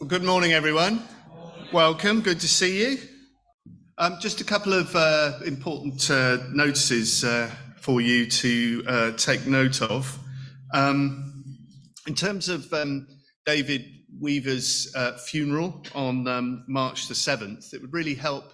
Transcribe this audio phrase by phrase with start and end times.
[0.00, 1.02] Well, good morning, everyone.
[1.72, 2.20] Welcome.
[2.20, 2.98] Good to see you.
[3.98, 9.44] Um, just a couple of uh, important uh, notices uh, for you to uh, take
[9.48, 10.16] note of.
[10.72, 11.58] Um,
[12.06, 13.08] in terms of um,
[13.44, 13.86] David
[14.20, 18.52] Weaver's uh, funeral on um, March the 7th, it would really help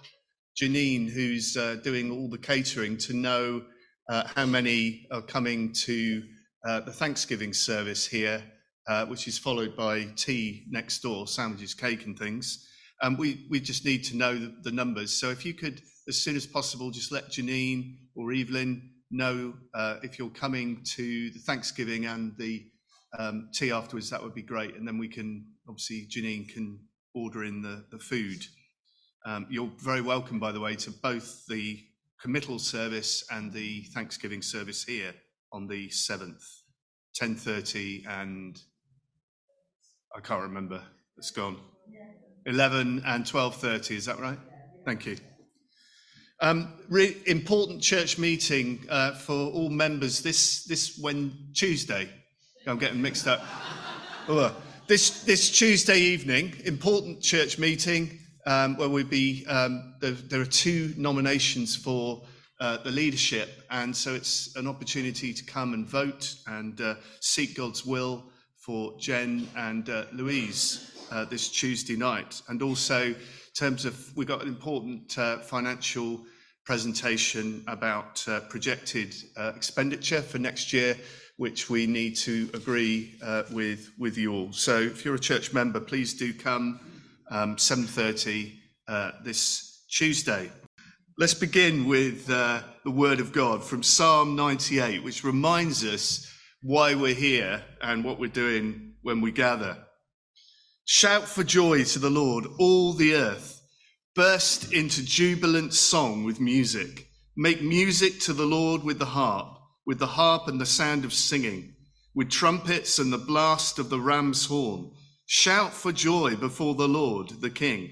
[0.59, 3.61] Janine, who's uh, doing all the catering, to know
[4.35, 6.23] how many are coming to
[6.63, 8.41] the Thanksgiving service here
[8.87, 12.67] uh, which is followed by tea next door, sandwiches, cake, and things.
[13.01, 15.13] Um, we, we just need to know the, the, numbers.
[15.13, 19.97] So if you could, as soon as possible, just let Janine or Evelyn know uh,
[20.03, 22.65] if you're coming to the Thanksgiving and the
[23.17, 24.75] um, tea afterwards, that would be great.
[24.75, 26.79] And then we can, obviously, Janine can
[27.13, 28.45] order in the, the food.
[29.25, 31.79] Um, you're very welcome, by the way, to both the
[32.21, 35.13] committal service and the Thanksgiving service here
[35.51, 36.43] on the 7th,
[37.19, 38.61] 10.30 and
[40.15, 40.81] I can't remember.
[41.17, 41.57] It's gone.
[42.45, 44.37] 11 and 12.30, is that right?
[44.85, 45.17] Thank you.
[46.39, 52.07] Um, re- important church meeting uh, for all members this, this when Tuesday.
[52.65, 53.43] I'm getting mixed up.
[54.87, 60.45] this, this Tuesday evening, important church meeting um, where we be, um, there, there, are
[60.45, 62.23] two nominations for
[62.61, 63.49] uh, the leadership.
[63.69, 68.31] And so it's an opportunity to come and vote and uh, seek God's will
[68.65, 72.41] for Jen and uh, Louise uh, this Tuesday night.
[72.49, 73.15] And also, in
[73.53, 76.19] terms of, we've got an important uh, financial
[76.63, 80.97] presentation about uh, projected uh, expenditure for next year,
[81.37, 84.51] which we need to agree uh, with, with you all.
[84.51, 86.79] So if you're a church member, please do come
[87.29, 88.51] um, 7.30
[89.23, 90.49] this Tuesday.
[91.19, 96.31] Let's begin with the Word of God from Psalm 98, which reminds us
[96.67, 99.77] why we're here and what we're doing when we gather.
[100.83, 103.61] Shout for joy to the Lord, all the earth.
[104.15, 107.07] Burst into jubilant song with music.
[107.37, 111.13] Make music to the Lord with the harp, with the harp and the sound of
[111.13, 111.75] singing,
[112.15, 114.89] with trumpets and the blast of the ram's horn.
[115.27, 117.91] Shout for joy before the Lord, the King.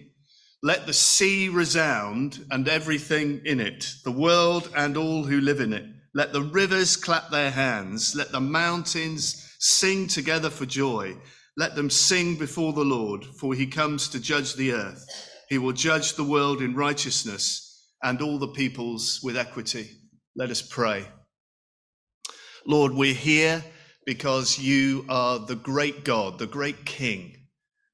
[0.64, 5.74] Let the sea resound and everything in it, the world and all who live in
[5.74, 5.86] it.
[6.16, 8.16] Let the rivers clap their hands.
[8.16, 11.18] Let the mountains sing together for joy.
[11.58, 15.06] Let them sing before the Lord, for he comes to judge the earth.
[15.50, 19.90] He will judge the world in righteousness and all the peoples with equity.
[20.36, 21.06] Let us pray.
[22.66, 23.64] Lord, we're here
[24.06, 27.36] because you are the great God, the great King.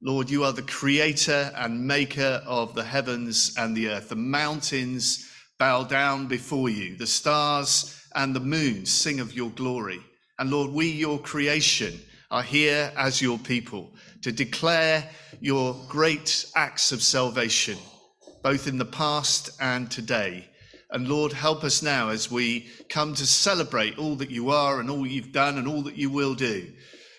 [0.02, 4.10] Lord, you are the creator and maker of the heavens and the earth.
[4.10, 10.00] The mountains bow down before you, the stars and the moon sing of your glory.
[10.38, 12.00] And Lord, we, your creation,
[12.32, 15.10] are here as your people to declare
[15.40, 17.78] your great acts of salvation,
[18.44, 20.48] both in the past and today.
[20.92, 24.90] And Lord, help us now as we come to celebrate all that you are and
[24.90, 26.68] all you've done and all that you will do.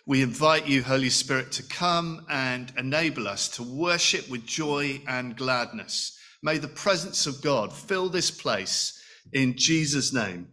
[0.07, 5.37] We invite you, Holy Spirit, to come and enable us to worship with joy and
[5.37, 6.19] gladness.
[6.43, 9.01] May the presence of God fill this place
[9.33, 10.49] in Jesus' name.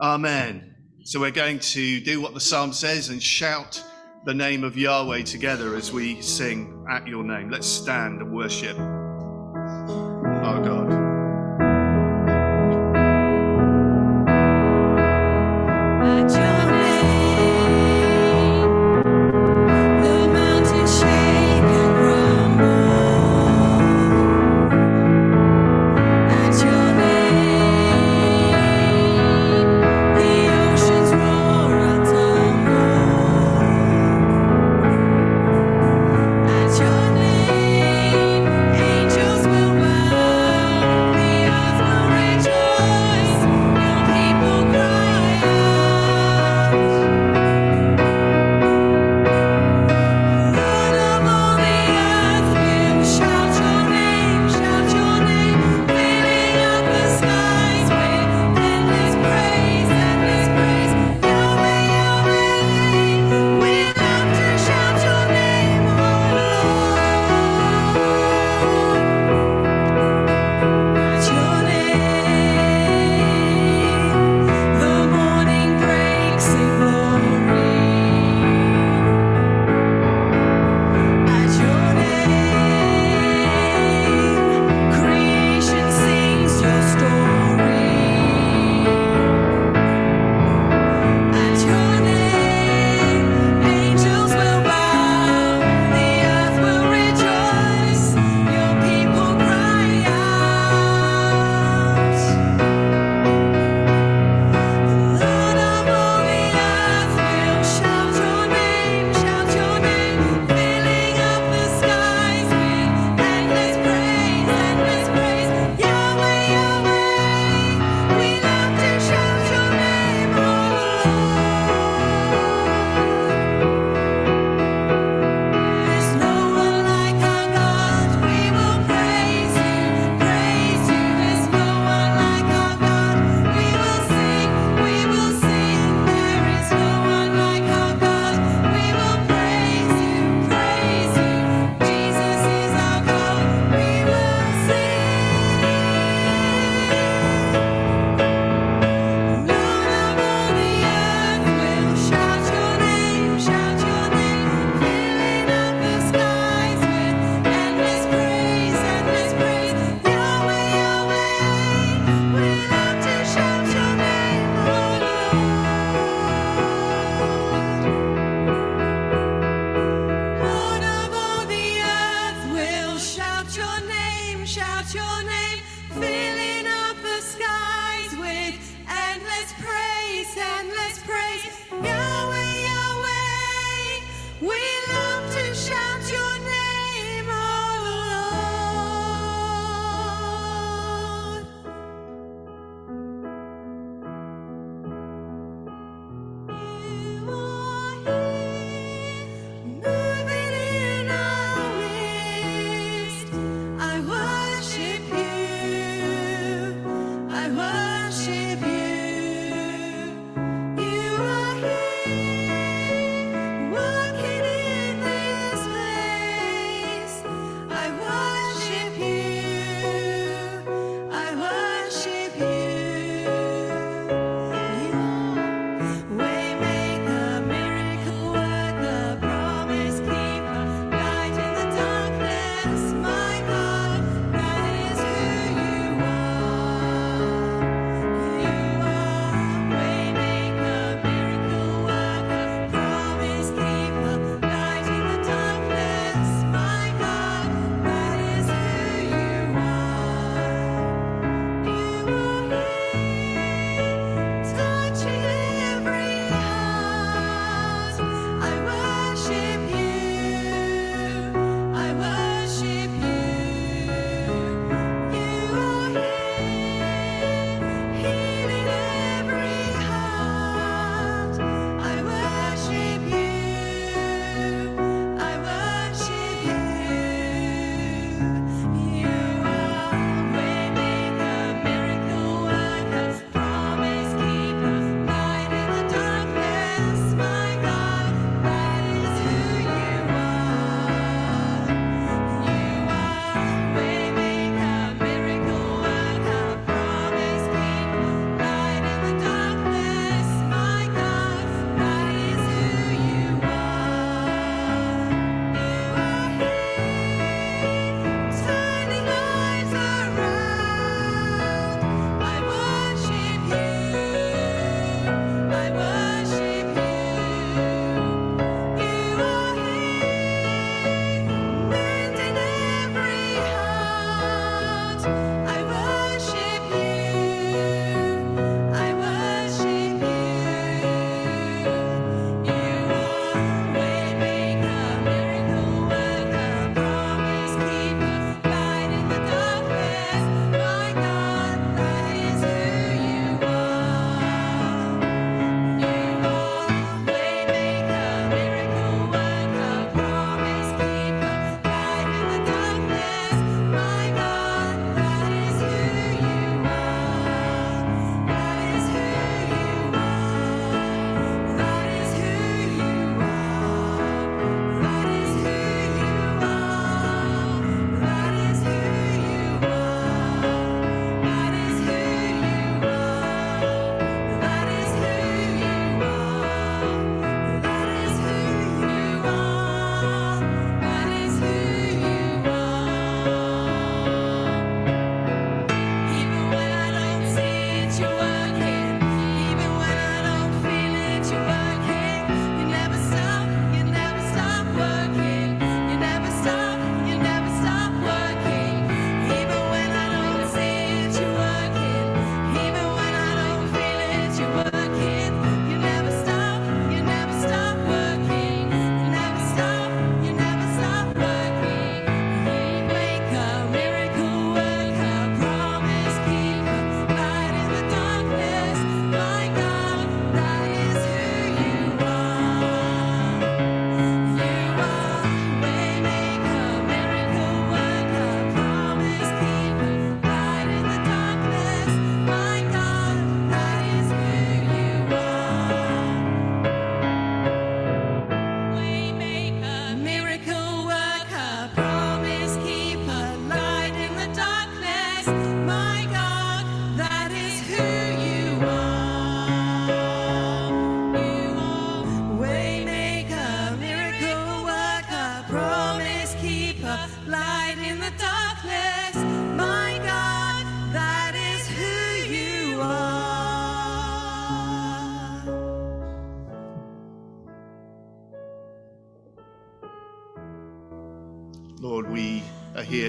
[0.00, 0.74] Amen.
[1.04, 3.82] So we're going to do what the psalm says and shout
[4.24, 7.50] the name of Yahweh together as we sing at your name.
[7.50, 8.78] Let's stand and worship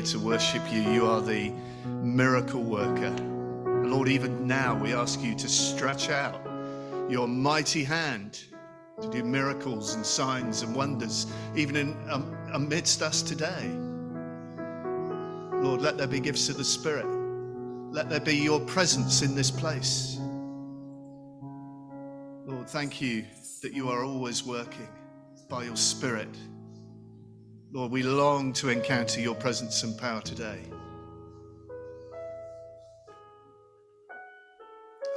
[0.01, 0.81] here to worship you.
[0.81, 1.51] You are the
[1.86, 3.12] miracle worker.
[3.86, 6.41] Lord, even now we ask you to stretch out
[7.10, 8.43] your mighty hand
[9.01, 13.70] to do miracles and signs and wonders, even in, um, amidst us today.
[15.62, 17.05] Lord, let there be gifts of the Spirit.
[17.91, 20.17] Let there be your presence in this place.
[22.46, 23.25] Lord, thank you
[23.62, 24.89] that you are always working
[25.50, 26.29] by your Spirit.
[27.73, 30.59] Lord, we long to encounter your presence and power today.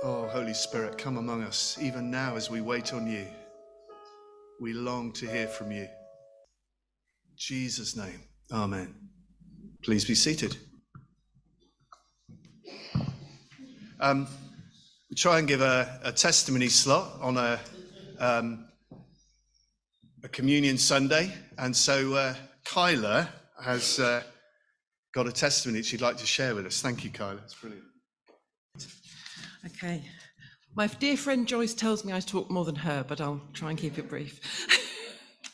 [0.04, 3.26] Oh, Holy Spirit, come among us, even now as we wait on you.
[4.60, 5.82] We long to hear from you.
[5.82, 5.88] In
[7.36, 8.20] Jesus' name,
[8.52, 8.94] Amen.
[9.82, 10.56] Please be seated.
[13.98, 14.28] Um,
[15.10, 17.58] we try and give a, a testimony slot on a,
[18.20, 18.68] um,
[20.24, 23.28] a communion Sunday, and so uh, Kyla
[23.62, 24.22] has uh,
[25.12, 26.80] got a testimony she'd like to share with us.
[26.80, 27.40] Thank you, Kyla.
[27.44, 27.84] It's brilliant.
[29.66, 30.02] Okay.
[30.74, 33.78] My dear friend Joyce tells me I talk more than her, but I'll try and
[33.78, 34.40] keep it brief.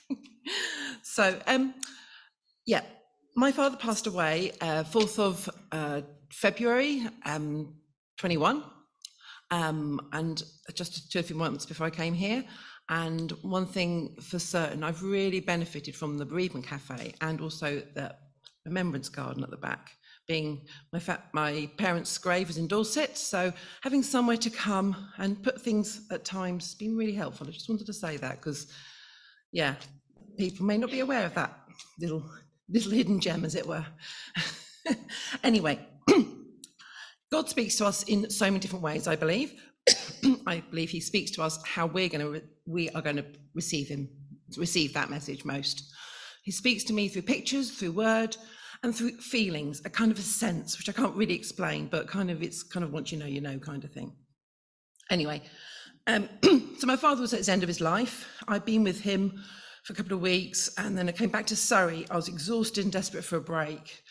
[1.03, 1.75] so, um,
[2.65, 2.83] yeah,
[3.35, 7.75] my father passed away uh, 4th of uh, February, um,
[8.19, 8.63] 21,
[9.51, 12.45] um, and just two or three months before I came here.
[12.91, 18.15] And one thing for certain, I've really benefited from the bereavement cafe and also the
[18.67, 19.93] remembrance garden at the back
[20.31, 20.61] being
[20.93, 25.61] my, fa- my parents' grave is in Dorset, so having somewhere to come and put
[25.61, 27.49] things at times has been really helpful.
[27.49, 28.69] I just wanted to say that because,
[29.51, 29.75] yeah,
[30.39, 31.59] people may not be aware of that
[31.99, 32.25] little
[32.69, 33.85] little hidden gem, as it were.
[35.43, 35.81] anyway,
[37.33, 39.09] God speaks to us in so many different ways.
[39.09, 39.61] I believe.
[40.47, 43.25] I believe He speaks to us how we're going to re- we are going to
[43.55, 44.09] receive Him,
[44.57, 45.93] receive that message most.
[46.43, 48.37] He speaks to me through pictures, through word,
[48.83, 52.31] and through feelings, a kind of a sense, which I can't really explain, but kind
[52.31, 54.13] of it's kind of once you know, you know kind of thing.
[55.11, 55.43] Anyway,
[56.07, 56.29] um,
[56.79, 58.27] so my father was at the end of his life.
[58.49, 59.43] I'd been with him
[59.85, 62.07] for a couple of weeks, and then I came back to Surrey.
[62.11, 64.03] I was exhausted and desperate for a break.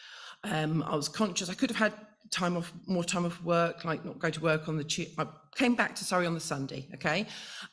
[0.44, 1.94] Um, I was conscious I could have had
[2.31, 4.83] time off, more time off work, like not go to work on the.
[4.83, 6.88] Tu- I came back to Surrey on the Sunday.
[6.95, 7.25] Okay,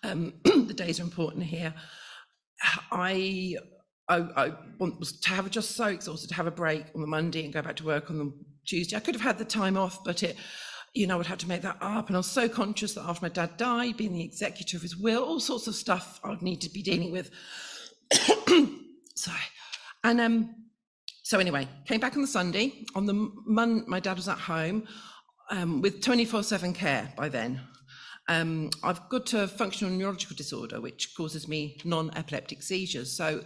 [0.02, 1.74] um, the days are important here.
[2.90, 3.56] I
[4.08, 7.44] I, I was to have just so exhausted to have a break on the Monday
[7.44, 8.32] and go back to work on the
[8.64, 8.96] Tuesday.
[8.96, 10.36] I could have had the time off, but it,
[10.94, 12.06] you know, I would have to make that up.
[12.06, 14.96] And I was so conscious that after my dad died, being the executor of his
[14.96, 17.30] will, all sorts of stuff I'd need to be dealing with.
[19.16, 19.38] Sorry.
[20.04, 20.54] And um,
[21.26, 22.84] so anyway, came back on the Sunday.
[22.94, 24.86] On the Mon, my dad was at home
[25.50, 27.62] um, with 24/7 care by then.
[28.28, 33.16] Um, I've got a functional neurological disorder which causes me non-epileptic seizures.
[33.16, 33.42] So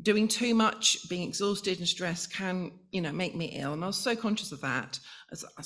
[0.00, 3.74] doing too much, being exhausted and stressed can, you know, make me ill.
[3.74, 4.98] And I was so conscious of that.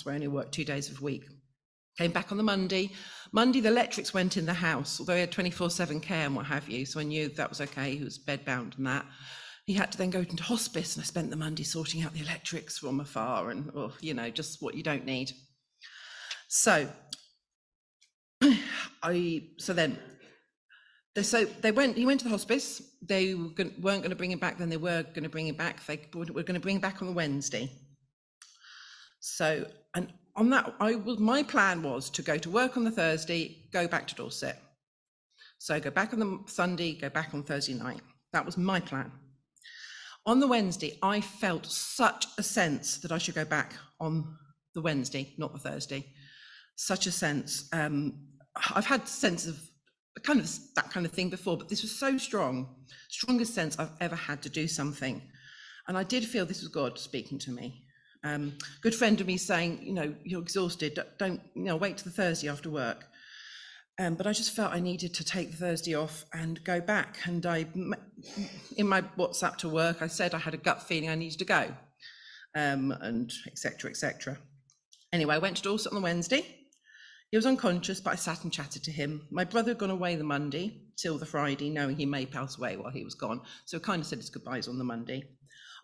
[0.03, 1.27] Why I only worked two days a week.
[1.97, 2.91] Came back on the Monday.
[3.31, 6.47] Monday, the electrics went in the house, although he had 24 7 care and what
[6.47, 6.87] have you.
[6.87, 7.95] So I knew that was okay.
[7.95, 9.07] He was bedbound and that.
[9.67, 12.21] He had to then go into hospice, and I spent the Monday sorting out the
[12.21, 15.33] electrics from afar and, oh, you know, just what you don't need.
[16.47, 16.89] So,
[19.03, 19.99] I, so then
[21.17, 21.97] they, so they went.
[21.97, 22.83] He went to the hospice.
[23.03, 24.59] They were going, weren't going to bring him back.
[24.59, 25.85] Then they were going to bring him back.
[25.87, 27.73] They were going to bring him back on the Wednesday.
[29.19, 32.91] So, and on that, I was my plan was to go to work on the
[32.91, 34.59] Thursday, go back to Dorset.
[35.59, 38.03] So go back on the Sunday, go back on Thursday night.
[38.33, 39.11] That was my plan.
[40.27, 44.37] On the Wednesday, I felt such a sense that I should go back on
[44.75, 46.05] the Wednesday, not the Thursday.
[46.75, 47.69] Such a sense.
[47.73, 48.27] Um,
[48.75, 49.57] I've had sense of
[50.25, 52.75] kind of that kind of thing before, but this was so strong,
[53.09, 55.23] strongest sense I've ever had to do something.
[55.87, 57.85] And I did feel this was God speaking to me.
[58.25, 62.07] Um, good friend of me saying, you know, you're exhausted, don't, you know, wait till
[62.07, 63.05] the Thursday after work.
[63.99, 67.19] Um, but I just felt I needed to take Thursday off and go back.
[67.25, 67.67] And I,
[68.77, 71.45] in my WhatsApp to work, I said I had a gut feeling I needed to
[71.47, 71.75] go,
[72.55, 73.91] um, and etc.
[73.91, 74.39] etc.
[75.13, 76.45] Anyway, I went to Dorset on the Wednesday.
[77.31, 79.27] He was unconscious, but I sat and chatted to him.
[79.31, 82.77] My brother had gone away the Monday till the Friday, knowing he may pass away
[82.77, 83.41] while he was gone.
[83.65, 85.25] So I kind of said his goodbyes on the Monday.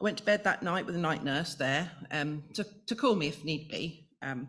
[0.00, 3.16] I went to bed that night with a night nurse there um, to, to call
[3.16, 4.08] me if need be.
[4.22, 4.48] Um,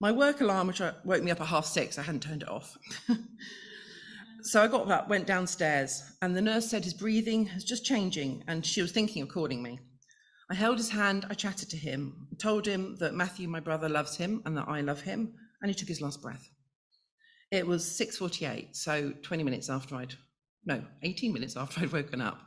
[0.00, 2.76] my work alarm, which woke me up at half six, I hadn't turned it off.
[4.42, 8.42] so I got up, went downstairs, and the nurse said his breathing is just changing,
[8.48, 9.78] and she was thinking of calling me.
[10.50, 14.16] I held his hand, I chatted to him, told him that Matthew, my brother, loves
[14.16, 16.48] him and that I love him, and he took his last breath.
[17.50, 20.14] It was 6:48, so 20 minutes after I'd
[20.64, 22.38] no, 18 minutes after I'd woken up.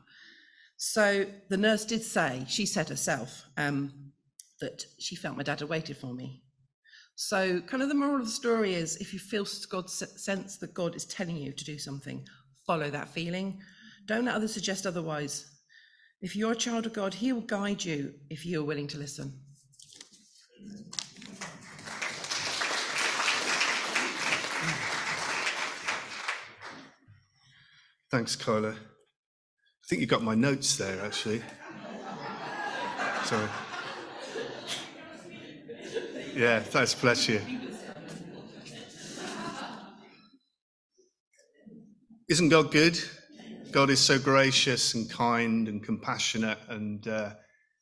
[0.78, 4.12] So the nurse did say, she said herself, um,
[4.60, 6.43] that she felt my dad had waited for me.
[7.16, 10.74] So, kind of the moral of the story is if you feel God sense that
[10.74, 12.28] God is telling you to do something,
[12.66, 13.62] follow that feeling.
[14.08, 15.50] Don't let others suggest otherwise.
[16.22, 18.98] If you're a child of God, He will guide you if you are willing to
[18.98, 19.34] listen.
[28.10, 28.72] Thanks, Kyla.
[28.72, 31.42] I think you got my notes there, actually.
[33.26, 33.50] Sorry.
[36.36, 37.40] Yeah, thanks, bless you.
[42.28, 43.00] Isn't God good?
[43.72, 47.34] God is so gracious and kind and compassionate, and uh,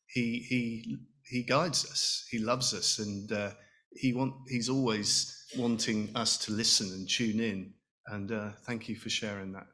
[0.07, 2.25] he he he guides us.
[2.29, 3.51] He loves us, and uh,
[3.93, 7.73] he want he's always wanting us to listen and tune in.
[8.07, 9.67] And uh, thank you for sharing that,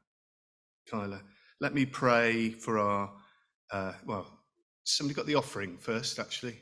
[0.92, 1.24] Kyla.
[1.60, 3.12] Let me pray for our
[3.72, 4.40] uh, well.
[4.84, 6.60] Somebody got the offering first, actually.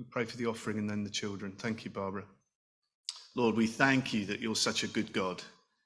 [0.00, 1.52] We pray for the offering and then the children.
[1.58, 2.24] Thank you, Barbara.
[3.36, 5.42] Lord, we thank you that you're such a good God.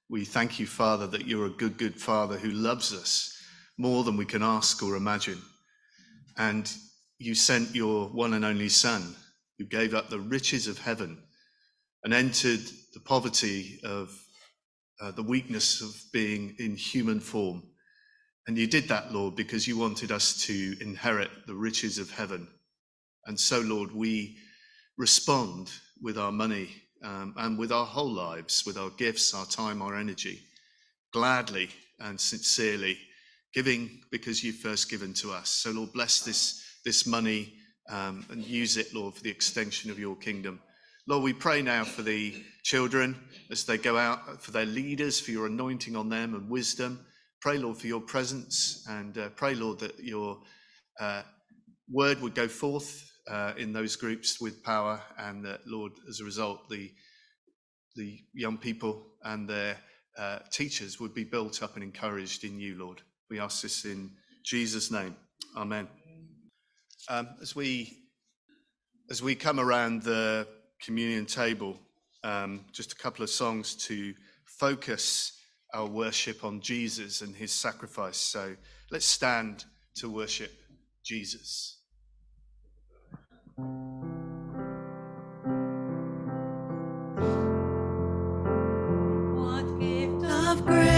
[0.08, 3.36] We thank you, Father, that you're a good, good Father who loves us
[3.76, 5.42] more than we can ask or imagine.
[6.36, 6.72] And
[7.18, 9.16] you sent your one and only Son,
[9.58, 11.20] who gave up the riches of heaven
[12.04, 14.16] and entered the poverty of
[15.02, 17.64] uh, the weakness of being in human form.
[18.46, 22.46] And you did that, Lord, because you wanted us to inherit the riches of heaven.
[23.26, 24.36] And so, Lord, we
[24.96, 25.70] respond
[26.02, 26.68] with our money
[27.02, 30.40] um, and with our whole lives, with our gifts, our time, our energy,
[31.12, 31.68] gladly
[32.00, 32.98] and sincerely,
[33.52, 35.48] giving because you've first given to us.
[35.50, 37.54] So, Lord, bless this, this money
[37.88, 40.60] um, and use it, Lord, for the extension of your kingdom.
[41.06, 43.16] Lord, we pray now for the children
[43.50, 47.04] as they go out, for their leaders, for your anointing on them and wisdom.
[47.40, 50.38] Pray, Lord, for your presence and uh, pray, Lord, that your
[50.98, 51.22] uh,
[51.90, 56.24] word would go forth uh, in those groups with power, and that Lord, as a
[56.24, 56.90] result, the
[57.96, 59.76] the young people and their
[60.18, 63.02] uh, teachers would be built up and encouraged in you, Lord.
[63.30, 64.10] We ask this in
[64.44, 65.16] Jesus' name.
[65.56, 65.88] Amen.
[67.08, 67.98] Um, as we
[69.10, 70.46] as we come around the
[70.82, 71.78] communion table,
[72.22, 75.38] um, just a couple of songs to focus
[75.74, 78.16] our worship on Jesus and his sacrifice.
[78.16, 78.56] So
[78.90, 79.64] let's stand
[79.96, 80.52] to worship
[81.04, 81.83] Jesus.
[83.56, 83.66] What
[89.78, 90.93] gift of grace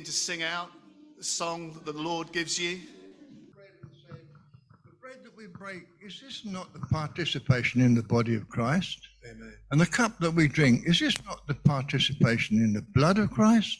[0.00, 0.70] begin to sing out
[1.18, 2.80] the song that the Lord gives you.
[3.54, 4.18] bread and say,
[4.84, 8.98] The bread that we break, is this not the participation in the body of Christ?
[9.30, 9.52] Amen.
[9.70, 13.30] And the cup that we drink, is this not the participation in the blood of
[13.30, 13.78] Christ?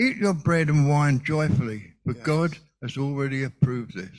[0.00, 2.24] Eat your bread and wine joyfully, for Yes.
[2.24, 4.18] God has already approved this.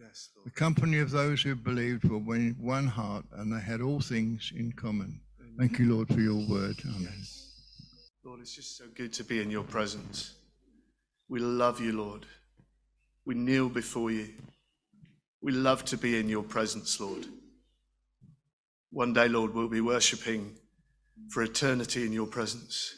[0.00, 4.00] Yes, The company of those who believed were one one heart, and they had all
[4.00, 5.20] things in common.
[5.58, 6.76] Thank you, Lord, for your word.
[6.84, 7.24] Amen.
[8.38, 10.34] Lord, it's just so good to be in your presence.
[11.28, 12.24] We love you, Lord.
[13.26, 14.28] We kneel before you.
[15.42, 17.26] We love to be in your presence, Lord.
[18.92, 20.54] One day, Lord, we'll be worshipping
[21.30, 22.94] for eternity in your presence.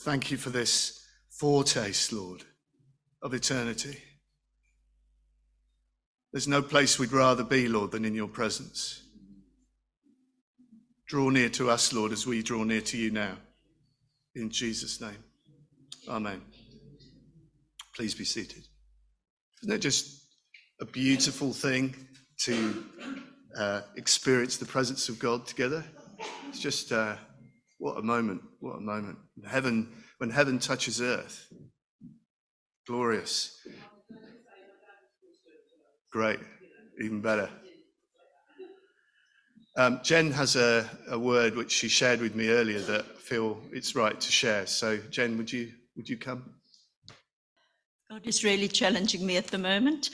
[0.00, 2.42] Thank you for this foretaste, Lord,
[3.22, 3.98] of eternity.
[6.32, 9.04] There's no place we'd rather be, Lord, than in your presence.
[11.06, 13.36] Draw near to us, Lord, as we draw near to you now.
[14.34, 15.24] In Jesus' name.
[16.08, 16.42] Amen.
[17.94, 18.64] Please be seated.
[19.62, 20.22] Isn't it just
[20.80, 21.94] a beautiful thing
[22.42, 22.84] to
[23.56, 25.84] uh, experience the presence of God together?
[26.48, 27.16] It's just uh,
[27.78, 28.42] what a moment!
[28.60, 29.18] What a moment!
[29.46, 29.88] Heaven,
[30.18, 31.46] when heaven touches earth,
[32.86, 33.58] glorious.
[36.12, 36.40] Great,
[37.00, 37.50] even better.
[39.78, 43.62] Um, Jen has a, a word which she shared with me earlier that I feel
[43.70, 44.66] it's right to share.
[44.66, 46.52] So, Jen, would you would you come?
[48.10, 50.10] God is really challenging me at the moment.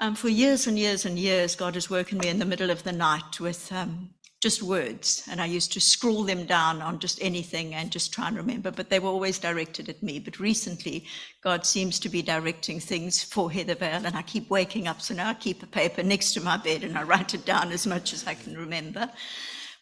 [0.00, 2.82] Um, for years and years and years, God has woken me in the middle of
[2.82, 4.10] the night with um,
[4.46, 8.28] just words, and I used to scroll them down on just anything and just try
[8.28, 10.20] and remember, but they were always directed at me.
[10.20, 11.04] But recently,
[11.42, 15.02] God seems to be directing things for Heathervale, and I keep waking up.
[15.02, 17.72] So now I keep a paper next to my bed and I write it down
[17.72, 19.10] as much as I can remember.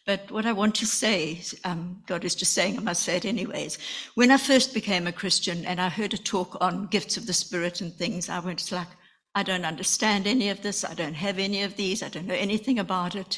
[0.07, 3.25] But what I want to say, um, God is just saying, I must say it
[3.25, 3.77] anyways.
[4.15, 7.33] When I first became a Christian and I heard a talk on gifts of the
[7.33, 8.87] Spirit and things, I went like,
[9.35, 10.83] I don't understand any of this.
[10.83, 12.01] I don't have any of these.
[12.01, 13.37] I don't know anything about it.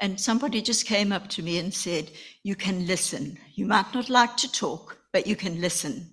[0.00, 2.10] And somebody just came up to me and said,
[2.44, 3.38] You can listen.
[3.54, 6.10] You might not like to talk, but you can listen.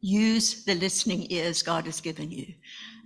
[0.00, 2.46] use the listening ears God has given you.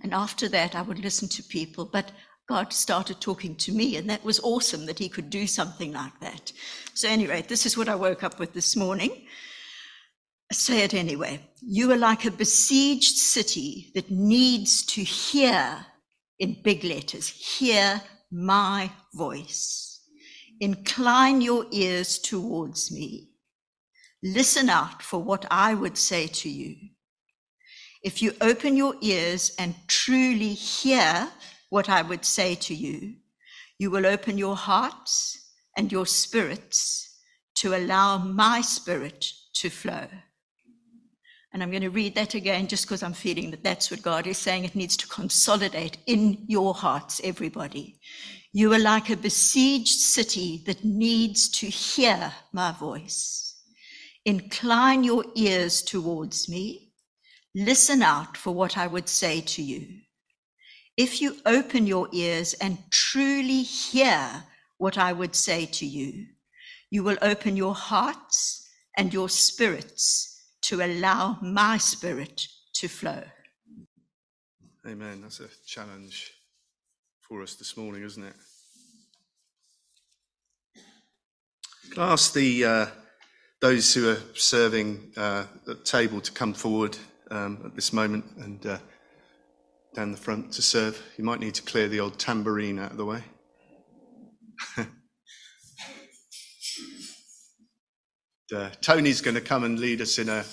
[0.03, 2.11] And after that, I would listen to people, but
[2.47, 6.19] God started talking to me, and that was awesome that He could do something like
[6.19, 6.51] that.
[6.93, 9.27] So, anyway, this is what I woke up with this morning.
[10.51, 11.39] Say it anyway.
[11.61, 15.85] You are like a besieged city that needs to hear,
[16.39, 19.92] in big letters, hear my voice.
[20.63, 23.27] Incline your ears towards me.
[24.23, 26.77] Listen out for what I would say to you.
[28.01, 31.27] If you open your ears and truly hear
[31.69, 33.15] what I would say to you,
[33.77, 37.13] you will open your hearts and your spirits
[37.55, 40.07] to allow my spirit to flow.
[41.51, 44.27] And I'm going to read that again just because I'm feeling that that's what God
[44.27, 44.63] is saying.
[44.63, 47.99] It needs to consolidate in your hearts, everybody.
[48.55, 53.55] You are like a besieged city that needs to hear my voice.
[54.25, 56.91] Incline your ears towards me.
[57.55, 60.01] Listen out for what I would say to you.
[60.95, 64.43] If you open your ears and truly hear
[64.77, 66.27] what I would say to you,
[66.91, 73.23] you will open your hearts and your spirits to allow my spirit to flow.
[74.85, 75.21] Amen.
[75.23, 76.31] That's a challenge
[77.27, 78.35] for us this morning, isn't it?
[81.91, 82.85] Can I ask the uh,
[83.61, 86.97] those who are serving uh, at the table to come forward
[87.31, 88.77] um, at this moment and uh,
[89.95, 91.01] down the front to serve?
[91.17, 93.23] You might need to clear the old tambourine out of the way.
[98.55, 100.43] uh, Tony's going to come and lead us in a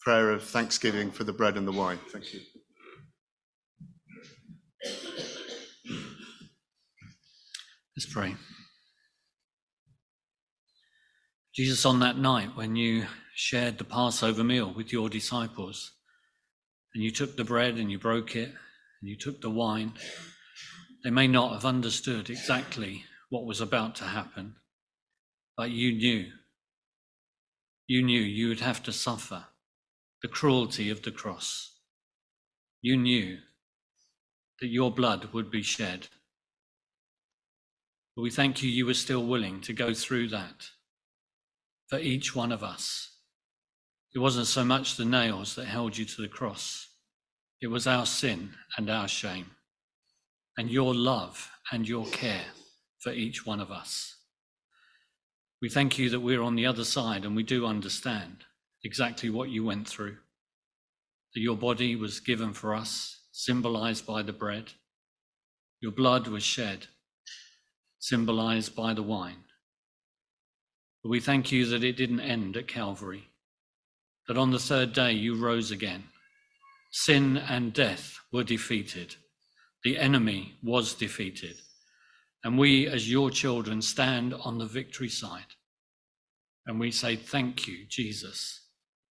[0.00, 1.98] prayer of thanksgiving for the bread and the wine.
[2.12, 2.40] Thank you.
[7.96, 8.34] Let's pray.
[11.54, 15.92] Jesus, on that night when you shared the Passover meal with your disciples,
[16.94, 18.48] and you took the bread and you broke it,
[19.00, 19.94] and you took the wine,
[21.04, 24.56] they may not have understood exactly what was about to happen,
[25.56, 26.26] but you knew.
[27.86, 29.44] You knew you would have to suffer
[30.20, 31.78] the cruelty of the cross.
[32.82, 33.38] You knew
[34.60, 36.08] that your blood would be shed.
[38.16, 40.70] But we thank you, you were still willing to go through that
[41.88, 43.10] for each one of us.
[44.14, 46.88] It wasn't so much the nails that held you to the cross,
[47.60, 49.50] it was our sin and our shame,
[50.56, 52.46] and your love and your care
[52.98, 54.16] for each one of us.
[55.60, 58.44] We thank you that we're on the other side and we do understand
[58.84, 60.16] exactly what you went through.
[61.34, 64.72] That your body was given for us, symbolized by the bread.
[65.80, 66.86] Your blood was shed,
[68.06, 69.44] symbolized by the wine.
[71.02, 73.28] But we thank you that it didn't end at Calvary,
[74.28, 76.04] that on the third day you rose again.
[76.92, 79.16] Sin and death were defeated,
[79.82, 81.56] the enemy was defeated,
[82.44, 85.54] and we, as your children, stand on the victory side.
[86.66, 88.66] And we say, Thank you, Jesus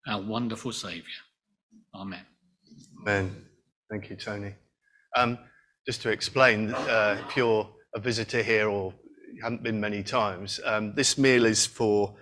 [0.08, 1.04] our wonderful Saviour.
[1.96, 2.26] Amen.
[3.02, 3.46] Amen.
[3.90, 4.56] Thank you, Tony.
[5.16, 5.38] Um,
[5.86, 8.94] just to explain, uh, if you're a visitor here or
[9.42, 12.16] haven't been many times, um, this meal is for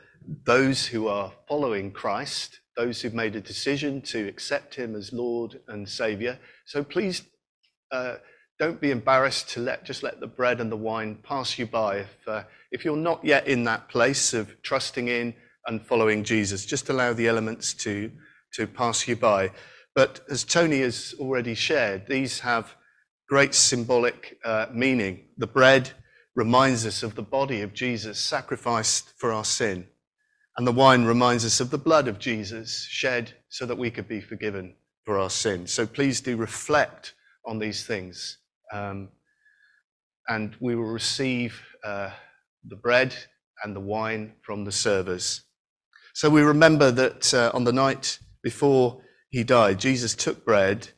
[0.46, 5.60] those who are following Christ, those who've made a decision to accept Him as Lord
[5.68, 6.38] and Saviour.
[6.66, 7.24] So please
[7.92, 8.16] uh,
[8.60, 11.98] don't be embarrassed to let just let the bread and the wine pass you by.
[11.98, 15.34] If uh, if you're not yet in that place of trusting in
[15.70, 16.66] and following Jesus.
[16.66, 18.12] Just allow the elements to,
[18.54, 19.52] to pass you by.
[19.96, 22.76] But as Tony has already shared, these have
[23.30, 25.26] great symbolic uh, meaning.
[25.38, 25.92] The bread
[26.36, 29.88] reminds us of the body of Jesus sacrificed for our sin.
[30.58, 34.08] And the wine reminds us of the blood of Jesus shed so that we could
[34.08, 34.74] be forgiven
[35.06, 35.68] for our sin.
[35.68, 37.14] So please do reflect
[37.46, 38.40] on these things.
[38.74, 39.10] Um,
[40.28, 42.10] and we will receive uh,
[42.66, 43.16] the bread
[43.64, 45.42] and the wine from the servers.
[46.16, 50.90] So we remember that uh, on the night before he died, Jesus took bread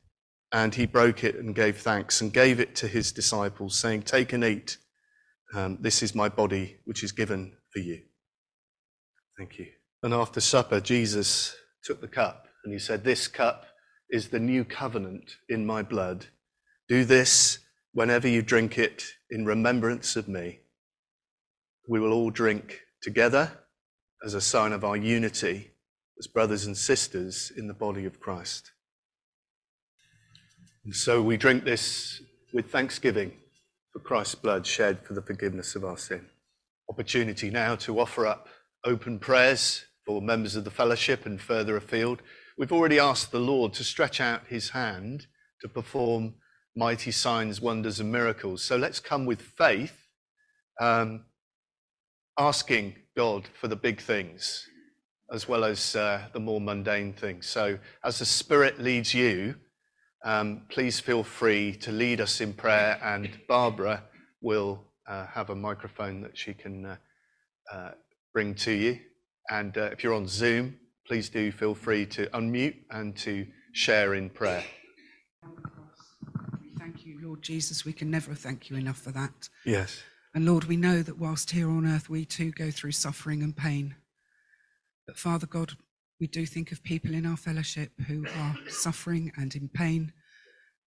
[0.51, 4.33] and he broke it and gave thanks and gave it to his disciples, saying, Take
[4.33, 4.77] and eat.
[5.53, 8.01] Um, this is my body, which is given for you.
[9.37, 9.67] Thank you.
[10.03, 13.65] And after supper, Jesus took the cup and he said, This cup
[14.09, 16.27] is the new covenant in my blood.
[16.87, 17.59] Do this
[17.93, 20.59] whenever you drink it in remembrance of me.
[21.87, 23.51] We will all drink together
[24.23, 25.71] as a sign of our unity
[26.19, 28.71] as brothers and sisters in the body of Christ.
[30.83, 32.21] And so we drink this
[32.53, 33.33] with thanksgiving
[33.93, 36.25] for Christ's blood shed for the forgiveness of our sin.
[36.89, 38.47] Opportunity now to offer up
[38.83, 42.21] open prayers for members of the fellowship and further afield.
[42.57, 45.27] we've already asked the Lord to stretch out his hand
[45.61, 46.33] to perform
[46.75, 48.63] mighty signs, wonders, and miracles.
[48.63, 50.07] So let's come with faith,
[50.79, 51.25] um,
[52.39, 54.67] asking God for the big things
[55.31, 57.47] as well as uh, the more mundane things.
[57.47, 59.55] So as the Spirit leads you,
[60.69, 64.03] please feel free to lead us in prayer, and Barbara
[64.41, 66.95] will uh, have a microphone that she can uh,
[67.71, 67.91] uh,
[68.33, 68.99] bring to you.
[69.49, 74.13] And uh, if you're on Zoom, please do feel free to unmute and to share
[74.13, 74.63] in prayer.
[76.61, 77.85] We thank you, Lord Jesus.
[77.85, 79.49] We can never thank you enough for that.
[79.65, 80.01] Yes.
[80.33, 83.55] And Lord, we know that whilst here on earth, we too go through suffering and
[83.55, 83.95] pain.
[85.05, 85.73] But Father God,
[86.21, 90.13] we do think of people in our fellowship who are suffering and in pain,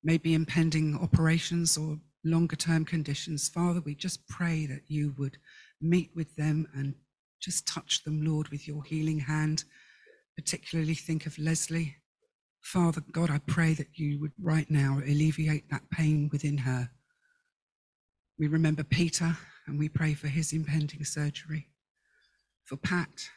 [0.05, 3.49] maybe impending operations or longer term conditions.
[3.49, 5.37] Father, we just pray that you would
[5.81, 6.95] meet with them and
[7.41, 9.65] just touch them, Lord, with your healing hand.
[10.37, 11.97] Particularly think of Leslie.
[12.61, 16.89] Father God, I pray that you would right now alleviate that pain within her.
[18.39, 21.71] We remember Peter and we pray for his impending surgery.
[22.65, 23.29] For Pat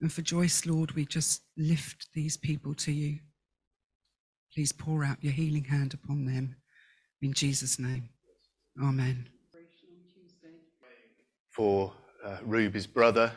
[0.00, 3.18] and for Joyce, Lord, we just lift these people to you.
[4.54, 6.56] Please pour out your healing hand upon them
[7.20, 8.08] in Jesus' name.
[8.82, 9.28] Amen.
[11.50, 11.92] For
[12.24, 13.32] uh, Ruby's brother,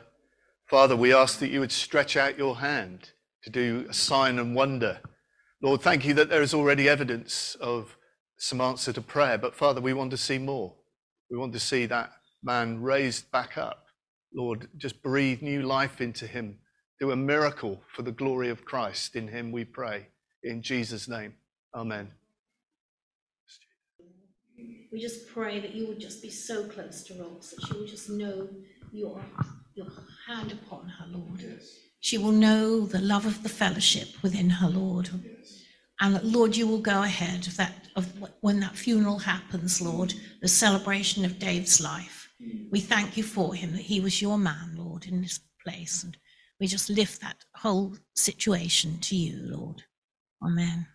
[0.69, 3.09] Father, we ask that you would stretch out your hand
[3.43, 4.99] to do a sign and wonder.
[5.63, 7.97] Lord, thank you that there is already evidence of
[8.37, 10.75] some answer to prayer, but Father, we want to see more.
[11.29, 12.11] We want to see that
[12.43, 13.85] man raised back up.
[14.33, 16.59] Lord, just breathe new life into him.
[16.99, 19.15] Do a miracle for the glory of Christ.
[19.15, 20.07] In him we pray.
[20.43, 21.33] In Jesus' name.
[21.75, 22.11] Amen.
[24.91, 27.87] We just pray that you would just be so close to Rox, that she will
[27.87, 28.49] just know
[28.91, 29.21] your,
[29.73, 29.87] your
[30.27, 31.43] hand upon her, Lord.
[32.01, 35.09] She will know the love of the fellowship within her, Lord.
[36.01, 38.07] And that, Lord, you will go ahead of that of
[38.41, 42.20] when that funeral happens, Lord, the celebration of Dave's life.
[42.71, 46.03] We thank you for him, that he was your man, Lord, in this place.
[46.03, 46.15] And
[46.59, 49.83] we just lift that whole situation to you, Lord.
[50.43, 50.87] Amen.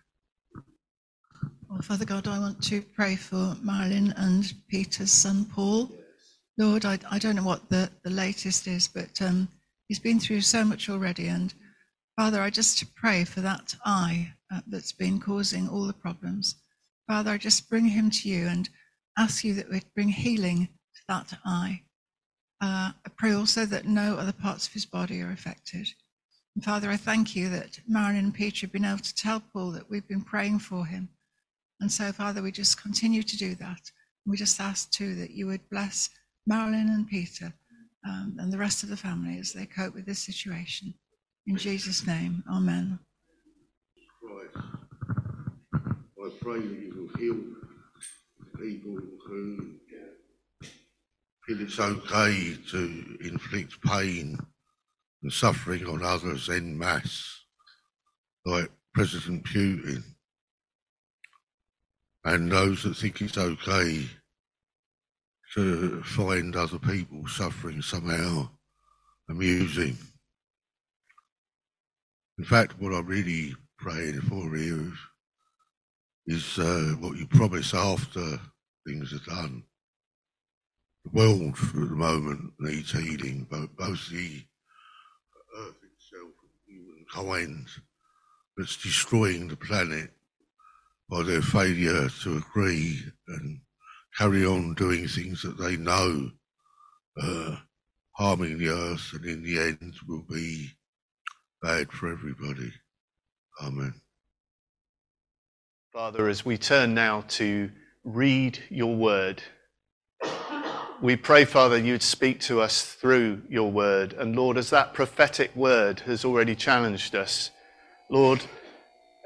[1.69, 5.91] Well, Father God, I want to pray for Marilyn and Peter's son Paul.
[6.57, 9.47] Lord, I, I don't know what the, the latest is, but um,
[9.87, 11.27] he's been through so much already.
[11.27, 11.53] And
[12.15, 16.55] Father, I just pray for that eye uh, that's been causing all the problems.
[17.07, 18.69] Father, I just bring him to you and
[19.17, 20.69] ask you that we'd bring healing
[21.07, 21.81] that eye.
[22.59, 25.87] Uh, I pray also that no other parts of his body are affected.
[26.55, 29.71] And Father, I thank you that Marilyn and Peter have been able to tell Paul
[29.71, 31.09] that we've been praying for him.
[31.79, 33.79] And so, Father, we just continue to do that.
[34.25, 36.09] We just ask too that you would bless
[36.47, 37.53] Marilyn and Peter
[38.07, 40.93] um, and the rest of the family as they cope with this situation.
[41.45, 42.99] In Jesus' name, Amen.
[44.21, 44.67] Christ.
[45.73, 47.37] I pray that you will heal
[48.59, 48.97] people
[49.27, 49.75] who
[51.47, 54.37] feel it's okay to inflict pain
[55.23, 57.45] and suffering on others en masse,
[58.45, 60.03] like President Putin,
[62.25, 64.05] and those that think it's okay
[65.53, 68.49] to find other people suffering somehow
[69.29, 69.97] amusing.
[72.37, 74.53] In fact, what I'm really praying for
[76.27, 78.37] is uh, what you promise after
[78.85, 79.63] things are done.
[81.07, 84.41] The world at the moment needs healing, both, both the
[85.57, 87.67] earth itself and humankind
[88.57, 90.11] that's destroying the planet
[91.09, 93.61] by their failure to agree and
[94.17, 96.29] carry on doing things that they know
[97.21, 97.55] uh,
[98.11, 100.71] harming the earth and in the end will be
[101.61, 102.73] bad for everybody.
[103.63, 103.93] Amen.
[105.93, 107.71] Father, as we turn now to
[108.03, 109.41] read your word,
[111.01, 114.13] we pray, Father, you'd speak to us through your word.
[114.13, 117.51] And Lord, as that prophetic word has already challenged us,
[118.09, 118.43] Lord,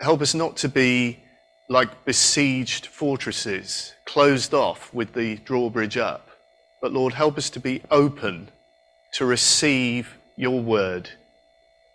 [0.02, 1.20] help us not to be
[1.70, 6.28] like besieged fortresses, closed off with the drawbridge up.
[6.82, 8.50] But Lord, help us to be open
[9.14, 11.10] to receive your word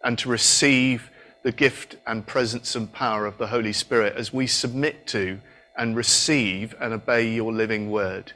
[0.03, 1.11] and to receive
[1.43, 5.39] the gift and presence and power of the Holy Spirit as we submit to
[5.77, 8.33] and receive and obey your living word.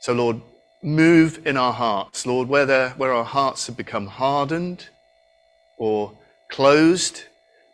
[0.00, 0.40] So, Lord,
[0.82, 4.88] move in our hearts, Lord, where, where our hearts have become hardened
[5.78, 6.12] or
[6.48, 7.24] closed,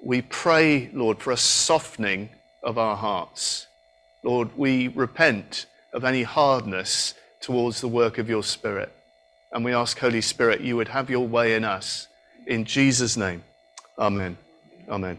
[0.03, 2.31] we pray, Lord, for a softening
[2.63, 3.67] of our hearts.
[4.23, 8.93] Lord, we repent of any hardness towards the work of your Spirit.
[9.53, 12.09] And we ask, Holy Spirit, you would have your way in us.
[12.47, 13.45] In Jesus' name,
[13.99, 14.39] Amen.
[14.89, 15.19] Amen.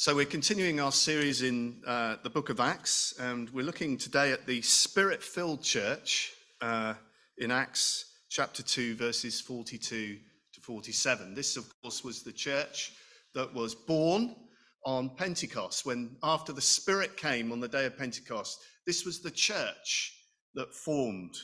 [0.00, 4.30] So we're continuing our series in uh, the book of Acts, and we're looking today
[4.30, 6.94] at the spirit filled church uh,
[7.38, 10.16] in Acts chapter 2, verses 42
[10.54, 11.34] to 47.
[11.34, 12.92] This, of course, was the church
[13.34, 14.36] that was born
[14.86, 19.32] on Pentecost, when after the Spirit came on the day of Pentecost, this was the
[19.32, 20.14] church
[20.54, 21.34] that formed.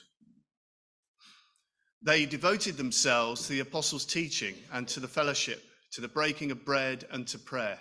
[2.02, 5.60] They devoted themselves to the apostles' teaching and to the fellowship,
[5.94, 7.80] to the breaking of bread and to prayer.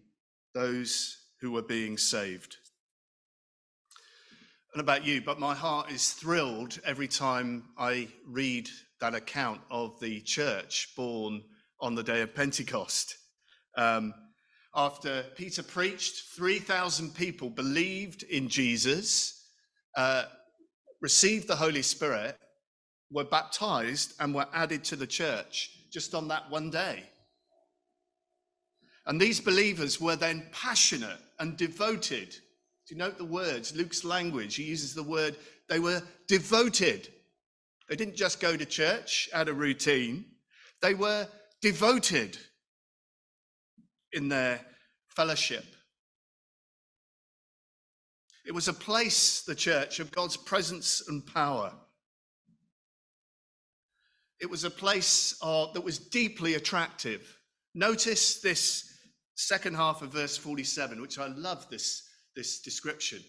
[0.53, 2.57] those who were being saved.
[4.73, 8.69] And about you, but my heart is thrilled every time I read
[9.01, 11.41] that account of the church born
[11.81, 13.17] on the day of Pentecost.
[13.75, 14.13] Um,
[14.73, 19.49] after Peter preached, 3,000 people believed in Jesus,
[19.97, 20.23] uh,
[21.01, 22.37] received the Holy Spirit,
[23.11, 27.03] were baptized, and were added to the church just on that one day.
[29.05, 32.29] And these believers were then passionate and devoted.
[32.87, 33.75] Do you note the words?
[33.75, 35.35] Luke's language, he uses the word,
[35.67, 37.07] they were devoted.
[37.89, 40.25] They didn't just go to church out of routine,
[40.81, 41.27] they were
[41.61, 42.37] devoted
[44.13, 44.59] in their
[45.07, 45.65] fellowship.
[48.45, 51.71] It was a place, the church, of God's presence and power.
[54.39, 57.37] It was a place uh, that was deeply attractive.
[57.75, 58.90] Notice this
[59.41, 62.03] second half of verse 47, which I love this,
[62.35, 63.19] this description.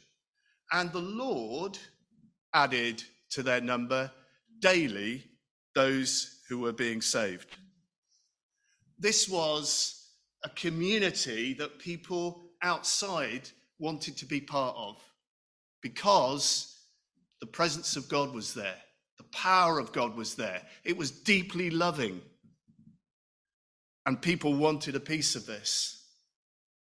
[0.73, 1.79] And the Lord
[2.55, 4.11] added to their number
[4.61, 5.25] daily
[5.75, 7.57] those who were being saved.
[8.99, 10.11] This was
[10.45, 13.49] a community that people outside
[13.79, 15.03] wanted to be part of
[15.83, 16.79] because
[17.41, 18.77] the presence of God was there,
[19.19, 20.63] the power of God was there.
[20.85, 22.21] It was deeply loving.
[24.05, 26.02] And people wanted a piece of this.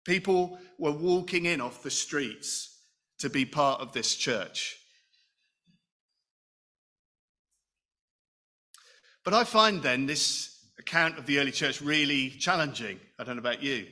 [0.05, 2.79] People were walking in off the streets
[3.19, 4.77] to be part of this church.
[9.23, 12.99] But I find then this account of the early church really challenging.
[13.19, 13.87] I don't know about you.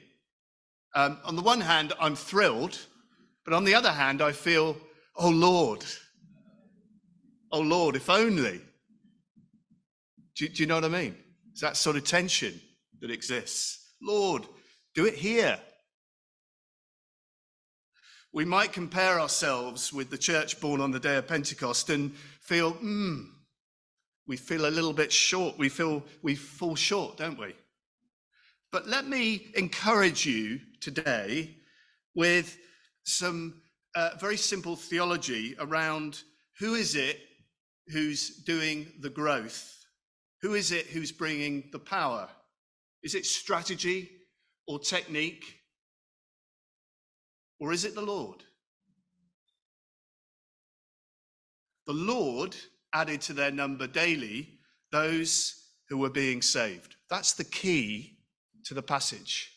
[0.94, 2.78] Um, on the one hand, I'm thrilled,
[3.44, 4.78] but on the other hand, I feel,
[5.16, 5.84] oh Lord,
[7.52, 8.62] oh Lord, if only.
[10.36, 11.16] Do, do you know what I mean?
[11.52, 12.62] It's that sort of tension
[13.02, 13.96] that exists.
[14.02, 14.44] Lord,
[14.94, 15.60] do it here.
[18.36, 22.72] We might compare ourselves with the church born on the day of Pentecost and feel,
[22.72, 23.26] hmm,
[24.28, 25.60] we feel a little bit short.
[25.60, 27.54] We feel we fall short, don't we?
[28.72, 31.58] But let me encourage you today
[32.16, 32.58] with
[33.04, 33.62] some
[33.96, 36.24] uh, very simple theology around
[36.58, 37.20] who is it
[37.90, 39.78] who's doing the growth?
[40.42, 42.28] Who is it who's bringing the power?
[43.04, 44.10] Is it strategy
[44.66, 45.46] or technique?
[47.64, 48.44] Or is it the Lord?
[51.88, 52.58] The Lord
[52.94, 54.60] added to their number daily
[54.92, 56.98] those who were being saved.
[57.10, 58.18] That's the key
[58.66, 59.50] to the passage.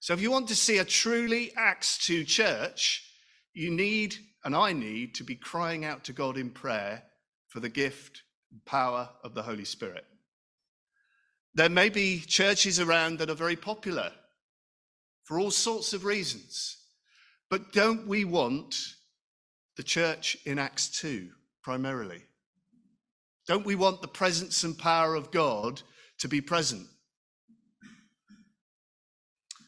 [0.00, 3.08] So, if you want to see a truly Acts 2 church,
[3.54, 7.04] you need, and I need, to be crying out to God in prayer
[7.46, 10.06] for the gift and power of the Holy Spirit.
[11.54, 14.10] There may be churches around that are very popular
[15.22, 16.78] for all sorts of reasons,
[17.50, 18.76] but don't we want
[19.76, 21.28] the church in Acts 2
[21.62, 22.22] primarily?
[23.46, 25.82] Don't we want the presence and power of God
[26.18, 26.86] to be present?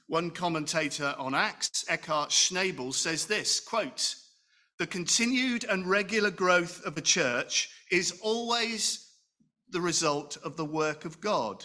[0.08, 4.14] One commentator on Acts, Eckhard Schnabel, says this quote,
[4.78, 9.12] the continued and regular growth of a church is always
[9.70, 11.64] the result of the work of God.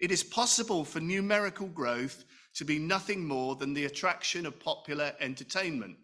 [0.00, 5.12] It is possible for numerical growth to be nothing more than the attraction of popular
[5.20, 5.96] entertainment.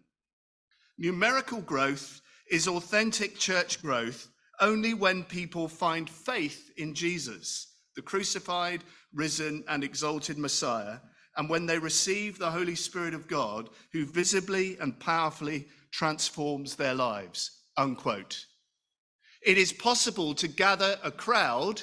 [0.97, 4.27] Numerical growth is authentic church growth
[4.59, 8.83] only when people find faith in Jesus, the crucified,
[9.13, 10.99] risen, and exalted Messiah,
[11.37, 16.93] and when they receive the Holy Spirit of God, who visibly and powerfully transforms their
[16.93, 17.61] lives.
[17.77, 18.45] Unquote.
[19.41, 21.81] It is possible to gather a crowd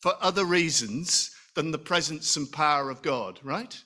[0.00, 3.76] for other reasons than the presence and power of God, right?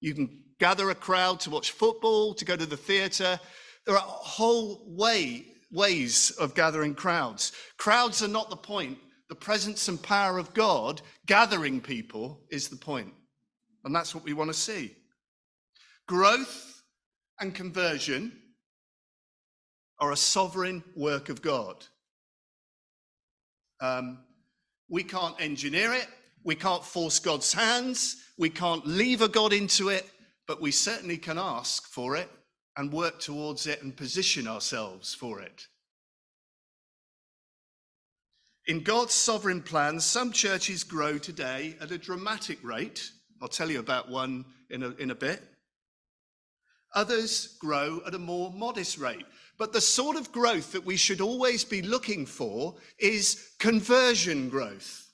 [0.00, 3.40] You can gather a crowd to watch football, to go to the theatre.
[3.84, 7.50] There are whole way ways of gathering crowds.
[7.78, 8.96] Crowds are not the point.
[9.28, 13.12] The presence and power of God gathering people is the point.
[13.84, 14.94] And that's what we want to see.
[16.06, 16.84] Growth
[17.40, 18.30] and conversion
[19.98, 21.84] are a sovereign work of God.
[23.80, 24.20] Um,
[24.88, 26.06] we can't engineer it.
[26.48, 28.24] We can't force God's hands.
[28.38, 30.08] We can't lever God into it,
[30.46, 32.30] but we certainly can ask for it
[32.78, 35.66] and work towards it and position ourselves for it.
[38.66, 43.10] In God's sovereign plan, some churches grow today at a dramatic rate.
[43.42, 45.42] I'll tell you about one in a, in a bit.
[46.94, 49.26] Others grow at a more modest rate.
[49.58, 55.07] But the sort of growth that we should always be looking for is conversion growth.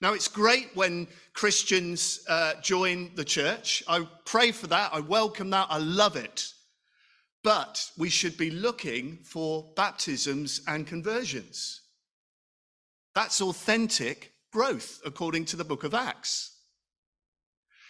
[0.00, 3.82] Now, it's great when Christians uh, join the church.
[3.88, 4.90] I pray for that.
[4.92, 5.66] I welcome that.
[5.70, 6.52] I love it.
[7.42, 11.80] But we should be looking for baptisms and conversions.
[13.14, 16.56] That's authentic growth, according to the book of Acts.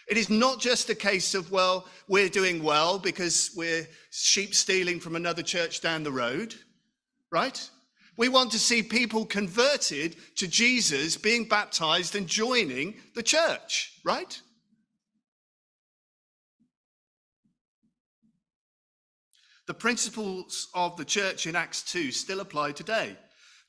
[0.07, 4.99] It is not just a case of, well, we're doing well because we're sheep stealing
[4.99, 6.55] from another church down the road,
[7.31, 7.69] right?
[8.19, 14.41] We want to see people converted to Jesus, being baptized and joining the church, right?
[19.67, 23.15] The principles of the church in Acts 2 still apply today.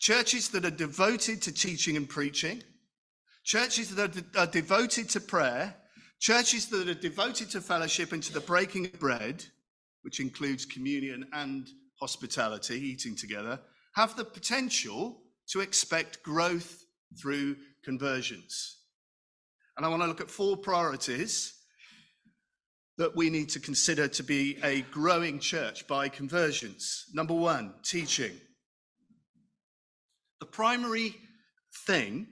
[0.00, 2.60] Churches that are devoted to teaching and preaching,
[3.44, 5.76] churches that are, are devoted to prayer,
[6.18, 9.44] churches that are devoted to fellowship and to the breaking of bread,
[10.02, 11.68] which includes communion and
[12.00, 13.60] hospitality, eating together,
[13.94, 16.84] have the potential to expect growth
[17.20, 18.78] through conversions.
[19.76, 21.54] And I want to look at four priorities
[22.98, 27.06] that we need to consider to be a growing church by conversions.
[27.14, 28.32] Number one, teaching.
[30.40, 31.16] The primary
[31.86, 32.26] thing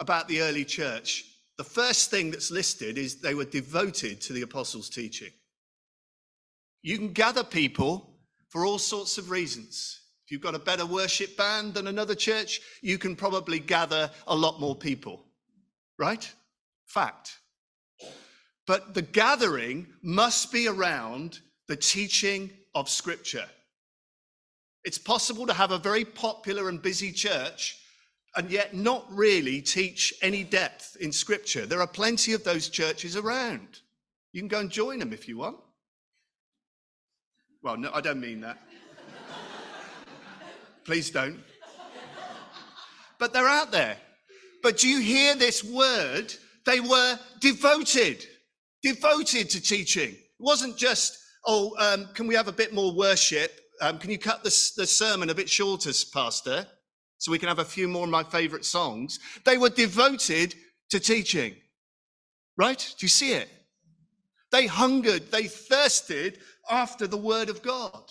[0.00, 1.24] about the early church,
[1.56, 5.30] the first thing that's listed is they were devoted to the apostles' teaching.
[6.82, 8.18] You can gather people
[8.48, 10.00] for all sorts of reasons.
[10.32, 14.60] You've got a better worship band than another church, you can probably gather a lot
[14.60, 15.26] more people,
[15.98, 16.26] right?
[16.86, 17.36] Fact.
[18.66, 23.44] But the gathering must be around the teaching of Scripture.
[24.84, 27.76] It's possible to have a very popular and busy church
[28.34, 31.66] and yet not really teach any depth in Scripture.
[31.66, 33.80] There are plenty of those churches around.
[34.32, 35.58] You can go and join them if you want.
[37.62, 38.58] Well, no, I don't mean that.
[40.84, 41.38] Please don't.
[43.18, 43.96] But they're out there.
[44.62, 46.34] But do you hear this word?
[46.66, 48.24] They were devoted,
[48.82, 50.10] devoted to teaching.
[50.10, 53.60] It wasn't just, oh, um, can we have a bit more worship?
[53.80, 56.66] Um, can you cut the, the sermon a bit shorter, Pastor,
[57.18, 59.18] so we can have a few more of my favorite songs?
[59.44, 60.54] They were devoted
[60.90, 61.54] to teaching,
[62.56, 62.78] right?
[62.78, 63.48] Do you see it?
[64.52, 66.38] They hungered, they thirsted
[66.70, 68.04] after the word of God.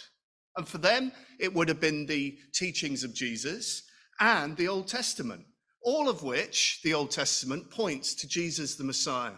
[0.58, 3.84] And for them, it would have been the teachings of Jesus
[4.20, 5.46] and the Old Testament,
[5.82, 9.38] all of which the Old Testament points to Jesus the Messiah.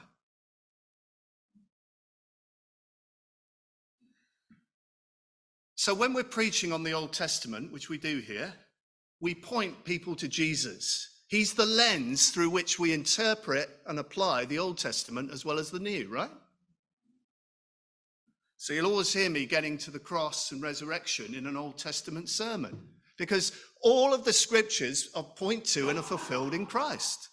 [5.75, 8.53] So when we're preaching on the Old Testament, which we do here,
[9.19, 11.21] we point people to Jesus.
[11.27, 15.71] He's the lens through which we interpret and apply the Old Testament as well as
[15.71, 16.29] the New, right?
[18.63, 22.29] So you'll always hear me getting to the cross and resurrection in an Old Testament
[22.29, 22.81] sermon
[23.17, 23.51] because
[23.81, 27.27] all of the scriptures are point to and are fulfilled in Christ.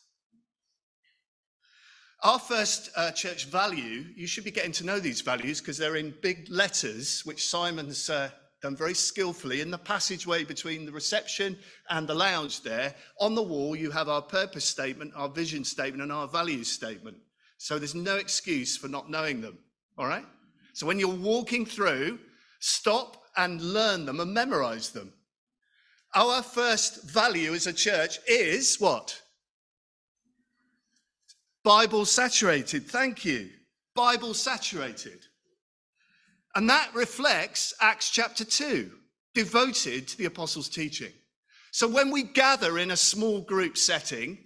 [2.25, 5.95] Our first uh, church value, you should be getting to know these values because they're
[5.95, 9.61] in big letters, which Simon's uh, done very skillfully.
[9.61, 11.57] In the passageway between the reception
[11.91, 16.03] and the lounge there, on the wall, you have our purpose statement, our vision statement,
[16.03, 17.19] and our values statement.
[17.57, 19.59] So there's no excuse for not knowing them,
[19.97, 20.27] all right?
[20.81, 22.19] So when you're walking through,
[22.59, 25.13] stop and learn them and memorize them.
[26.15, 29.21] Our first value as a church is what?
[31.65, 32.87] Bible saturated.
[32.87, 33.51] Thank you.
[33.95, 35.27] Bible saturated.
[36.55, 38.91] And that reflects Acts chapter 2,
[39.35, 41.13] devoted to the apostles' teaching.
[41.73, 44.39] So when we gather in a small group setting,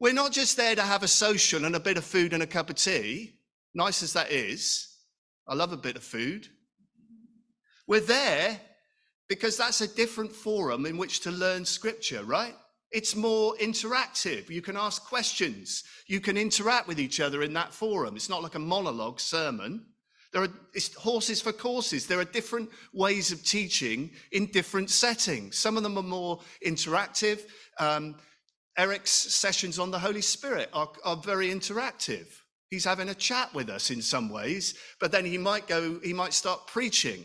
[0.00, 2.46] we're not just there to have a social and a bit of food and a
[2.46, 3.40] cup of tea,
[3.74, 4.94] nice as that is.
[5.48, 6.48] I love a bit of food.
[7.86, 8.60] We're there
[9.28, 12.54] because that's a different forum in which to learn scripture, right?
[12.92, 14.48] It's more interactive.
[14.48, 15.84] You can ask questions.
[16.06, 18.16] You can interact with each other in that forum.
[18.16, 19.84] It's not like a monologue sermon.
[20.32, 22.06] There are it's horses for courses.
[22.06, 25.56] There are different ways of teaching in different settings.
[25.56, 27.40] Some of them are more interactive.
[27.78, 28.16] Um,
[28.76, 32.26] Eric's sessions on the Holy Spirit are, are very interactive.
[32.70, 36.12] He's having a chat with us in some ways, but then he might go, he
[36.12, 37.24] might start preaching.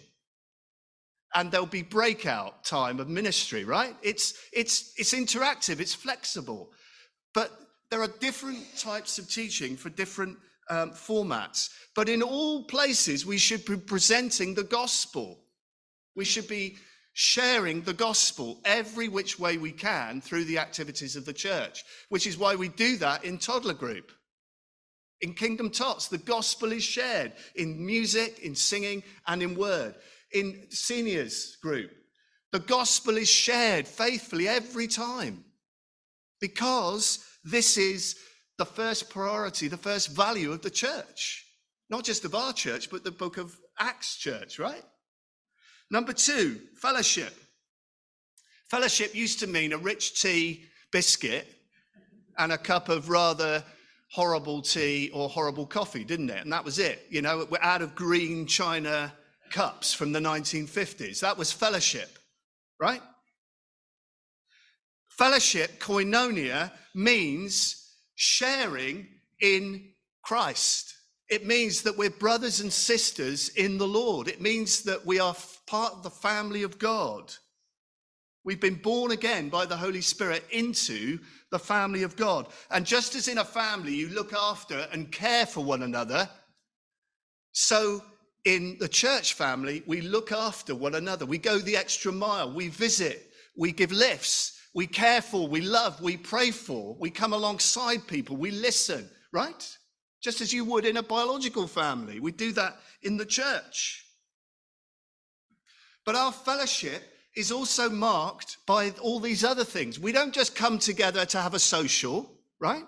[1.33, 3.95] And there'll be breakout time of ministry, right?
[4.01, 6.71] It's it's it's interactive, it's flexible.
[7.33, 7.51] But
[7.89, 10.37] there are different types of teaching for different
[10.69, 11.69] um, formats.
[11.95, 15.39] But in all places, we should be presenting the gospel.
[16.15, 16.77] We should be
[17.13, 22.27] sharing the gospel every which way we can through the activities of the church, which
[22.27, 24.11] is why we do that in toddler group.
[25.21, 29.95] In Kingdom Tots, the gospel is shared in music, in singing, and in word.
[30.33, 31.91] In seniors group,
[32.51, 35.43] the gospel is shared faithfully every time
[36.39, 38.15] because this is
[38.57, 41.45] the first priority, the first value of the church.
[41.89, 44.83] Not just of our church, but the book of Acts church, right?
[45.89, 47.33] Number two, fellowship.
[48.69, 51.47] Fellowship used to mean a rich tea biscuit
[52.37, 53.63] and a cup of rather
[54.11, 56.43] horrible tea or horrible coffee, didn't it?
[56.43, 57.05] And that was it.
[57.09, 59.13] You know, we're out of green china
[59.51, 61.21] cups from the 1950s.
[61.21, 62.19] That was fellowship,
[62.79, 63.01] right?
[65.07, 69.07] Fellowship, koinonia, means sharing
[69.39, 69.89] in
[70.23, 70.93] Christ.
[71.29, 74.27] It means that we're brothers and sisters in the Lord.
[74.27, 75.35] It means that we are
[75.67, 77.33] part of the family of God.
[78.43, 81.19] We've been born again by the Holy Spirit into
[81.51, 82.47] the family of God.
[82.71, 86.27] And just as in a family you look after and care for one another,
[87.51, 88.03] so
[88.45, 91.25] in the church family, we look after one another.
[91.25, 92.51] We go the extra mile.
[92.51, 93.31] We visit.
[93.55, 94.59] We give lifts.
[94.73, 95.47] We care for.
[95.47, 96.01] We love.
[96.01, 96.95] We pray for.
[96.99, 98.37] We come alongside people.
[98.37, 99.77] We listen, right?
[100.21, 102.19] Just as you would in a biological family.
[102.19, 104.05] We do that in the church.
[106.05, 107.03] But our fellowship
[107.35, 109.99] is also marked by all these other things.
[109.99, 112.29] We don't just come together to have a social,
[112.59, 112.83] right?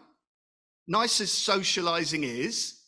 [0.88, 2.80] Nice as socializing is,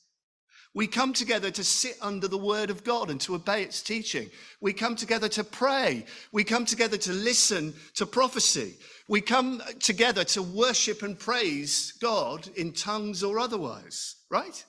[0.75, 4.29] we come together to sit under the word of God and to obey its teaching.
[4.59, 6.05] We come together to pray.
[6.33, 8.73] We come together to listen to prophecy.
[9.07, 14.65] We come together to worship and praise God in tongues or otherwise, right?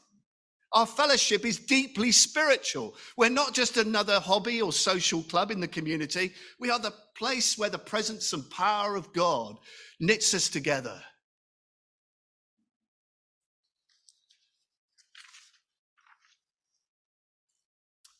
[0.77, 2.97] Our fellowship is deeply spiritual.
[3.16, 6.35] We're not just another hobby or social club in the community.
[6.61, 9.57] We are the place where the presence and power of God
[10.01, 11.01] knits us together.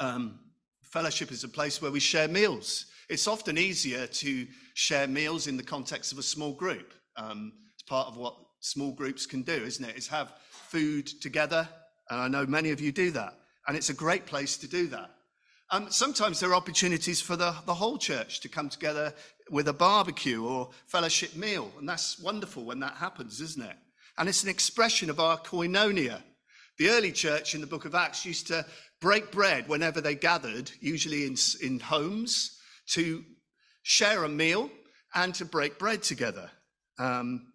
[0.00, 0.38] Um,
[0.82, 2.86] fellowship is a place where we share meals.
[3.11, 6.94] It's often easier to share meals in the context of a small group.
[7.16, 9.98] Um, it's part of what small groups can do, isn't it?
[9.98, 10.32] Is have
[10.70, 11.68] food together.
[12.11, 13.34] And I know many of you do that.
[13.66, 15.11] And it's a great place to do that.
[15.70, 19.12] Um, sometimes there are opportunities for the, the whole church to come together
[19.50, 21.72] with a barbecue or fellowship meal.
[21.78, 23.76] And that's wonderful when that happens, isn't it?
[24.18, 26.22] And it's an expression of our koinonia.
[26.78, 28.64] The early church in the book of Acts used to
[29.00, 32.59] break bread whenever they gathered, usually in, in homes,
[32.90, 33.24] to
[33.82, 34.70] share a meal
[35.14, 36.50] and to break bread together.
[36.98, 37.52] Um,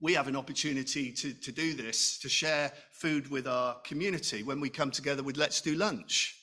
[0.00, 4.60] we have an opportunity to, to do this, to share food with our community when
[4.60, 6.36] we come together with Let's Do Lunch,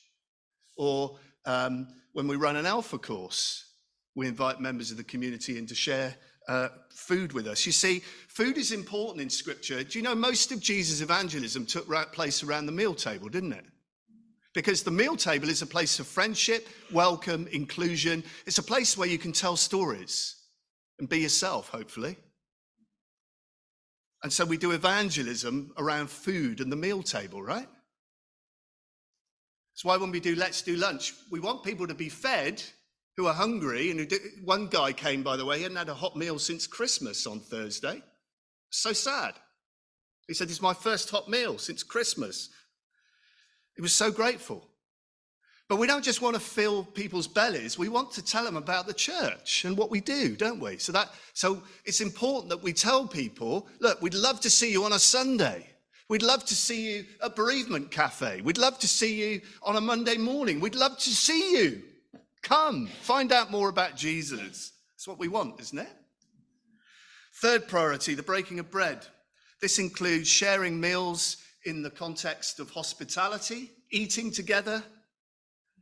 [0.78, 3.74] or um, when we run an Alpha course.
[4.16, 6.16] We invite members of the community in to share
[6.48, 7.66] uh, food with us.
[7.66, 8.00] You see,
[8.30, 9.84] food is important in Scripture.
[9.84, 13.66] Do you know most of Jesus' evangelism took place around the meal table, didn't it?
[14.54, 18.24] Because the meal table is a place of friendship, welcome, inclusion.
[18.46, 20.38] It's a place where you can tell stories
[21.00, 22.16] and be yourself, hopefully.
[24.26, 27.68] And so we do evangelism around food and the meal table, right?
[29.72, 32.64] That's why when we do Let's Do Lunch, we want people to be fed
[33.18, 33.92] who are hungry.
[33.92, 36.66] And do, one guy came, by the way, he hadn't had a hot meal since
[36.66, 38.02] Christmas on Thursday.
[38.72, 39.36] So sad.
[40.28, 42.50] He said, It's my first hot meal since Christmas.
[43.76, 44.68] He was so grateful.
[45.68, 47.78] But we don't just want to fill people's bellies.
[47.78, 50.78] We want to tell them about the church and what we do, don't we?
[50.78, 54.84] So that so it's important that we tell people, look, we'd love to see you
[54.84, 55.68] on a Sunday.
[56.08, 58.42] We'd love to see you at bereavement cafe.
[58.42, 60.60] We'd love to see you on a Monday morning.
[60.60, 61.82] We'd love to see you.
[62.44, 64.74] Come, find out more about Jesus.
[64.94, 65.90] That's what we want, isn't it?
[67.42, 69.08] Third priority, the breaking of bread.
[69.62, 74.84] This includes sharing meals in the context of hospitality, eating together,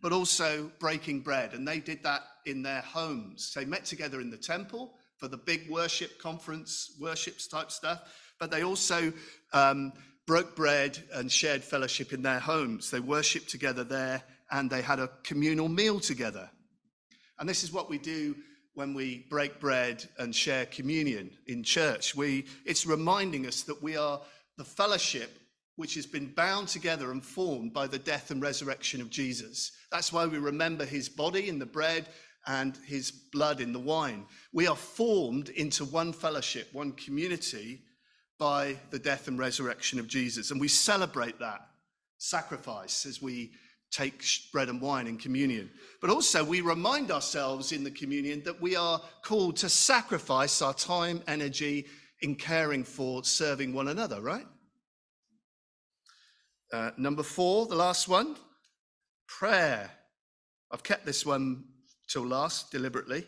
[0.04, 1.54] but also breaking bread.
[1.54, 3.54] And they did that in their homes.
[3.56, 8.02] They met together in the temple for the big worship conference, worships type stuff,
[8.38, 9.14] but they also
[9.54, 9.94] um,
[10.28, 12.92] broke bread and shared fellowship in their homes.
[12.92, 16.50] They worshipped together there and they had a communal meal together.
[17.40, 18.36] And this is what we do
[18.74, 22.14] when we break bread and share communion in church.
[22.14, 24.20] We, it's reminding us that we are
[24.58, 25.40] the fellowship
[25.76, 29.72] which has been bound together and formed by the death and resurrection of Jesus.
[29.92, 32.08] That's why we remember his body in the bread
[32.46, 34.26] and his blood in the wine.
[34.52, 37.82] We are formed into one fellowship, one community
[38.38, 40.52] by the death and resurrection of Jesus.
[40.52, 41.62] And we celebrate that
[42.18, 43.52] sacrifice as we
[43.92, 45.70] take bread and wine in communion.
[46.02, 50.74] But also, we remind ourselves in the communion that we are called to sacrifice our
[50.74, 51.86] time, energy
[52.22, 54.48] in caring for serving one another, right?
[56.74, 58.36] Uh, number four, the last one,
[59.28, 59.92] prayer.
[60.72, 61.66] I've kept this one
[62.08, 63.28] till last deliberately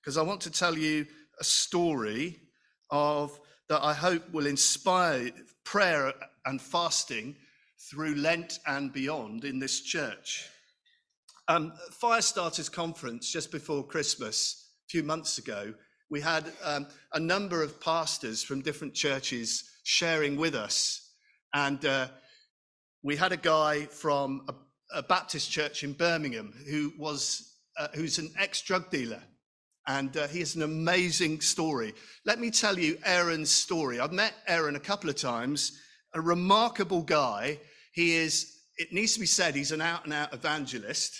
[0.00, 1.06] because I want to tell you
[1.38, 2.40] a story
[2.90, 5.30] of that I hope will inspire
[5.64, 6.14] prayer
[6.46, 7.36] and fasting
[7.90, 10.48] through Lent and beyond in this church.
[11.48, 15.74] Um, Firestarters Conference just before Christmas, a few months ago,
[16.08, 21.10] we had um, a number of pastors from different churches sharing with us.
[21.52, 22.08] And uh,
[23.02, 24.54] we had a guy from a,
[24.98, 29.22] a Baptist church in Birmingham who was uh, who's an ex-drug dealer,
[29.86, 31.94] and uh, he has an amazing story.
[32.24, 33.98] Let me tell you Aaron's story.
[33.98, 35.78] I've met Aaron a couple of times.
[36.14, 37.58] A remarkable guy.
[37.92, 38.58] He is.
[38.76, 41.12] It needs to be said he's an out-and-out evangelist.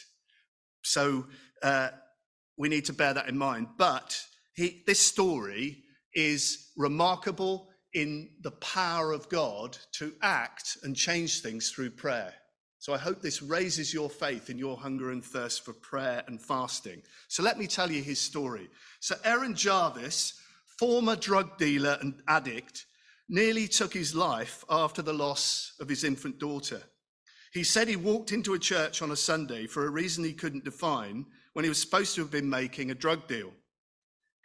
[0.82, 1.26] So
[1.62, 1.88] uh,
[2.56, 3.68] we need to bear that in mind.
[3.78, 4.18] But
[4.54, 11.70] he, this story is remarkable in the power of God to act and change things
[11.70, 12.34] through prayer.
[12.78, 16.40] So I hope this raises your faith in your hunger and thirst for prayer and
[16.40, 17.02] fasting.
[17.28, 18.68] So let me tell you his story.
[19.00, 20.34] So Aaron Jarvis,
[20.78, 22.86] former drug dealer and addict,
[23.28, 26.82] nearly took his life after the loss of his infant daughter.
[27.52, 30.64] He said he walked into a church on a Sunday for a reason he couldn't
[30.64, 33.52] define when he was supposed to have been making a drug deal.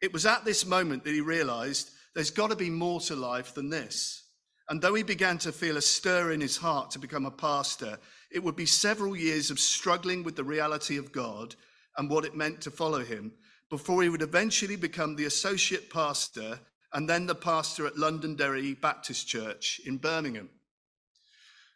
[0.02, 3.54] It was at this moment that he realized there's got to be more to life
[3.54, 4.24] than this.
[4.70, 8.00] And though he began to feel a stir in his heart to become a pastor,
[8.32, 11.54] it would be several years of struggling with the reality of God
[11.96, 13.34] and what it meant to follow him
[13.70, 16.60] before he would eventually become the associate pastor
[16.92, 20.50] and then the pastor at Londonderry Baptist Church in Birmingham.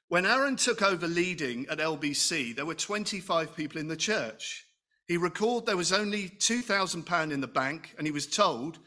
[0.08, 4.66] When Aaron took over leading at LBC, there were 25 people in the church.
[5.08, 8.80] He recalled there was only £2,000 in the bank, and he was told,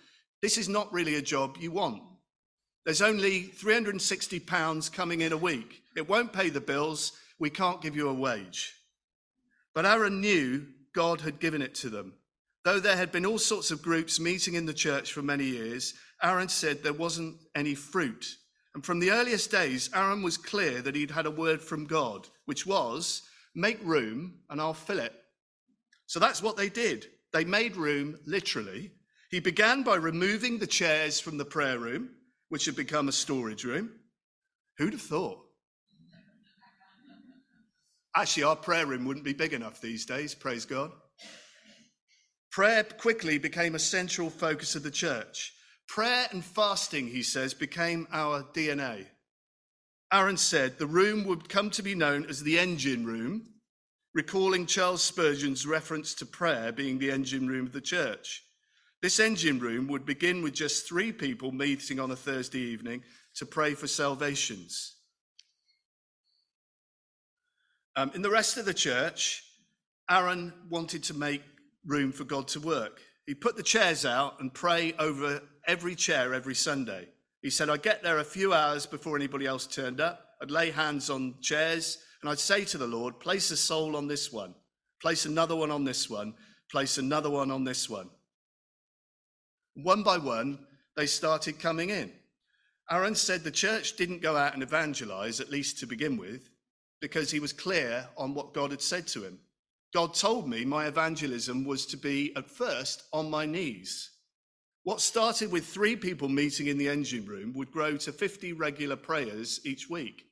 [0.44, 2.02] This is not really a job you want.
[2.84, 5.80] There's only £360 coming in a week.
[5.96, 7.12] It won't pay the bills.
[7.38, 8.74] We can't give you a wage.
[9.74, 12.12] But Aaron knew God had given it to them.
[12.62, 15.94] Though there had been all sorts of groups meeting in the church for many years,
[16.22, 18.26] Aaron said there wasn't any fruit.
[18.74, 22.28] And from the earliest days, Aaron was clear that he'd had a word from God,
[22.44, 23.22] which was,
[23.54, 25.14] Make room and I'll fill it.
[26.04, 27.06] So that's what they did.
[27.32, 28.90] They made room, literally.
[29.34, 32.10] He began by removing the chairs from the prayer room,
[32.50, 33.90] which had become a storage room.
[34.78, 35.40] Who'd have thought?
[38.14, 40.92] Actually, our prayer room wouldn't be big enough these days, praise God.
[42.52, 45.52] Prayer quickly became a central focus of the church.
[45.88, 49.06] Prayer and fasting, he says, became our DNA.
[50.12, 53.46] Aaron said the room would come to be known as the engine room,
[54.14, 58.43] recalling Charles Spurgeon's reference to prayer being the engine room of the church.
[59.04, 63.02] This engine room would begin with just three people meeting on a Thursday evening
[63.34, 64.94] to pray for salvations.
[67.96, 69.44] Um, in the rest of the church,
[70.10, 71.42] Aaron wanted to make
[71.84, 73.02] room for God to work.
[73.26, 77.06] He put the chairs out and pray over every chair every Sunday.
[77.42, 80.30] He said, I'd get there a few hours before anybody else turned up.
[80.40, 84.08] I'd lay hands on chairs and I'd say to the Lord, place a soul on
[84.08, 84.54] this one,
[85.02, 86.32] place another one on this one,
[86.70, 88.08] place another one on this one.
[89.74, 90.58] One by one,
[90.96, 92.12] they started coming in.
[92.90, 96.50] Aaron said the church didn't go out and evangelize, at least to begin with,
[97.00, 99.38] because he was clear on what God had said to him.
[99.92, 104.10] God told me my evangelism was to be at first on my knees.
[104.82, 108.96] What started with three people meeting in the engine room would grow to 50 regular
[108.96, 110.26] prayers each week.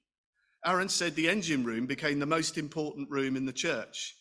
[0.67, 4.15] Aaron said the engine room became the most important room in the church.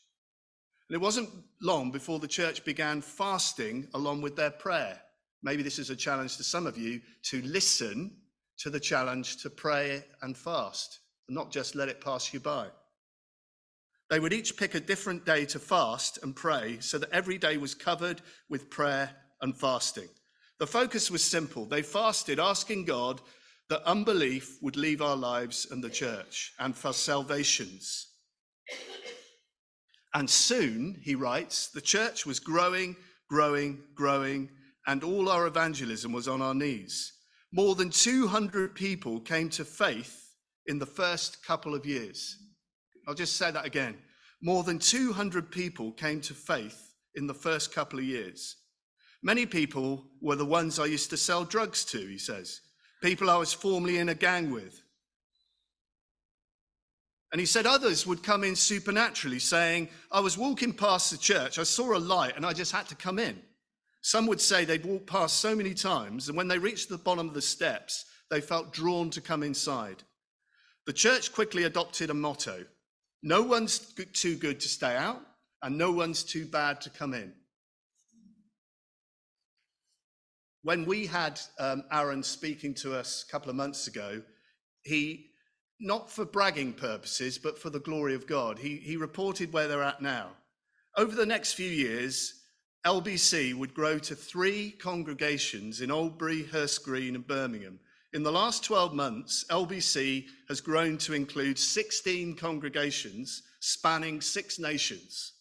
[0.87, 1.29] And it wasn't
[1.61, 5.01] long before the church began fasting along with their prayer.
[5.43, 8.15] Maybe this is a challenge to some of you to listen
[8.59, 12.67] to the challenge to pray and fast, not just let it pass you by.
[14.09, 17.57] They would each pick a different day to fast and pray so that every day
[17.57, 19.09] was covered with prayer
[19.41, 20.09] and fasting.
[20.59, 21.65] The focus was simple.
[21.65, 23.21] They fasted, asking God
[23.69, 28.09] that unbelief would leave our lives and the church and for salvations.
[30.13, 32.97] And soon, he writes, the church was growing,
[33.29, 34.49] growing, growing,
[34.87, 37.13] and all our evangelism was on our knees.
[37.51, 40.33] More than 200 people came to faith
[40.67, 42.37] in the first couple of years.
[43.07, 43.97] I'll just say that again.
[44.41, 48.55] More than 200 people came to faith in the first couple of years.
[49.23, 52.61] Many people were the ones I used to sell drugs to, he says,
[53.03, 54.81] people I was formerly in a gang with.
[57.31, 61.59] And he said others would come in supernaturally, saying, I was walking past the church,
[61.59, 63.41] I saw a light, and I just had to come in.
[64.01, 67.27] Some would say they'd walked past so many times, and when they reached the bottom
[67.27, 70.03] of the steps, they felt drawn to come inside.
[70.85, 72.65] The church quickly adopted a motto
[73.23, 73.79] no one's
[74.13, 75.21] too good to stay out,
[75.61, 77.33] and no one's too bad to come in.
[80.63, 84.21] When we had um, Aaron speaking to us a couple of months ago,
[84.83, 85.27] he,
[85.79, 89.83] not for bragging purposes, but for the glory of God, he, he reported where they're
[89.83, 90.31] at now.
[90.97, 92.40] Over the next few years,
[92.85, 97.79] LBC would grow to three congregations in Oldbury, Hurst Green, and Birmingham.
[98.13, 105.33] In the last 12 months, LBC has grown to include 16 congregations spanning six nations.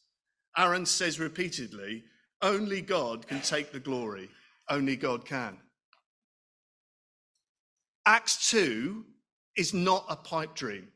[0.57, 2.05] Aaron says repeatedly,
[2.43, 4.28] only God can take the glory,
[4.68, 5.57] only God can.
[8.07, 9.05] Acts 2
[9.57, 10.88] is not a pipe dream.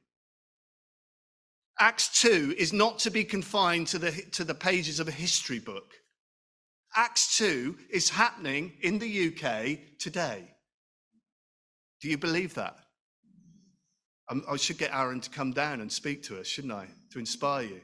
[1.81, 5.59] Acts 2 is not to be confined to the, to the pages of a history
[5.59, 5.93] book.
[6.97, 10.45] Acts 2 is happening in the UK today.
[12.01, 12.77] Do you believe that?
[14.29, 16.87] I should get Aaron to come down and speak to us, shouldn't I?
[17.13, 17.81] To inspire you.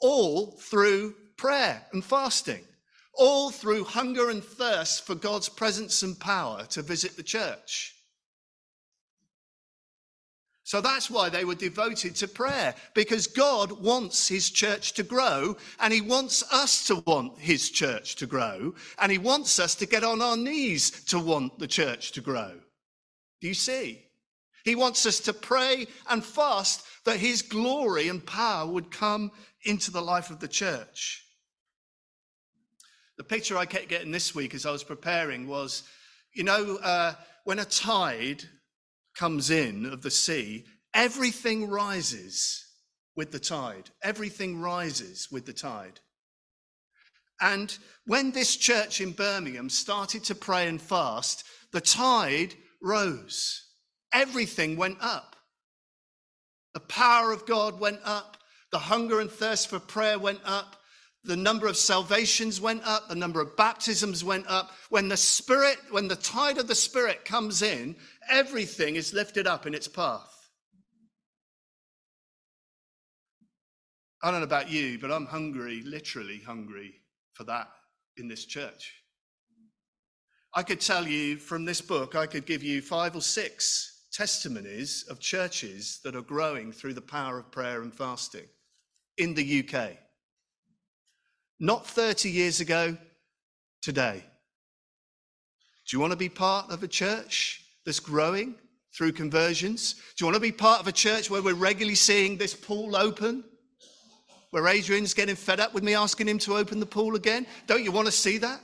[0.00, 2.64] All through prayer and fasting,
[3.14, 7.94] all through hunger and thirst for God's presence and power to visit the church.
[10.72, 15.54] So that's why they were devoted to prayer, because God wants his church to grow,
[15.78, 19.86] and he wants us to want his church to grow, and he wants us to
[19.86, 22.52] get on our knees to want the church to grow.
[23.42, 24.02] Do you see?
[24.64, 29.30] He wants us to pray and fast that his glory and power would come
[29.66, 31.22] into the life of the church.
[33.18, 35.82] The picture I kept getting this week as I was preparing was
[36.32, 37.12] you know, uh,
[37.44, 38.44] when a tide
[39.14, 42.64] comes in of the sea, everything rises
[43.14, 43.90] with the tide.
[44.02, 46.00] Everything rises with the tide.
[47.40, 53.68] And when this church in Birmingham started to pray and fast, the tide rose.
[54.12, 55.36] Everything went up.
[56.74, 58.36] The power of God went up.
[58.70, 60.76] The hunger and thirst for prayer went up.
[61.24, 63.08] The number of salvations went up.
[63.08, 64.72] The number of baptisms went up.
[64.90, 67.94] When the Spirit, when the tide of the Spirit comes in,
[68.28, 70.28] everything is lifted up in its path.
[74.22, 76.94] I don't know about you, but I'm hungry, literally hungry
[77.34, 77.68] for that
[78.16, 78.94] in this church.
[80.54, 85.04] I could tell you from this book, I could give you five or six testimonies
[85.08, 88.46] of churches that are growing through the power of prayer and fasting
[89.16, 89.96] in the UK.
[91.60, 92.96] Not 30 years ago,
[93.82, 94.24] today.
[95.88, 98.54] Do you want to be part of a church that's growing
[98.96, 99.94] through conversions?
[100.16, 102.96] Do you want to be part of a church where we're regularly seeing this pool
[102.96, 103.44] open?
[104.50, 107.46] Where Adrian's getting fed up with me asking him to open the pool again?
[107.66, 108.60] Don't you want to see that?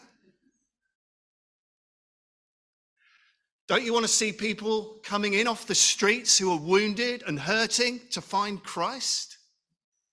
[3.66, 7.38] Don't you want to see people coming in off the streets who are wounded and
[7.38, 9.36] hurting to find Christ?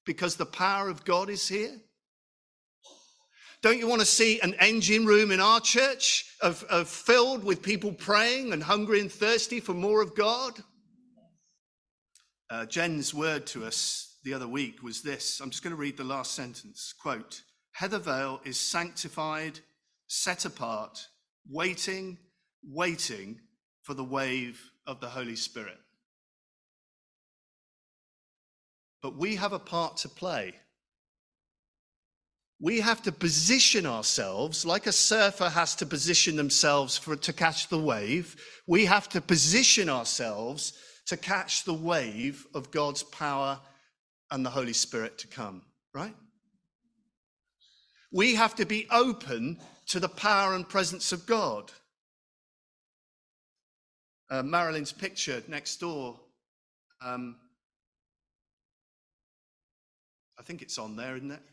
[0.06, 1.78] Because the power of God is here?
[3.66, 7.64] Don't you want to see an engine room in our church of, of filled with
[7.64, 10.54] people praying and hungry and thirsty for more of God?
[12.48, 15.40] Uh, Jen's word to us the other week was this.
[15.40, 16.94] I'm just going to read the last sentence.
[17.02, 17.42] Quote
[17.82, 19.60] Heathervale is sanctified,
[20.06, 21.00] set apart,
[21.50, 22.20] waiting,
[22.64, 23.40] waiting
[23.82, 25.80] for the wave of the Holy Spirit.
[29.02, 30.54] But we have a part to play.
[32.66, 37.68] We have to position ourselves like a surfer has to position themselves for to catch
[37.68, 38.36] the wave.
[38.66, 40.74] We have to position ourselves
[41.06, 43.60] to catch the wave of God's power
[44.32, 45.62] and the Holy Spirit to come,
[45.94, 46.16] right?
[48.12, 49.60] We have to be open
[49.90, 51.72] to the power and presence of God.
[54.28, 56.20] Uh, Marilyn's picture next door.
[57.00, 57.36] Um,
[60.40, 61.44] I think it's on there, isn't it?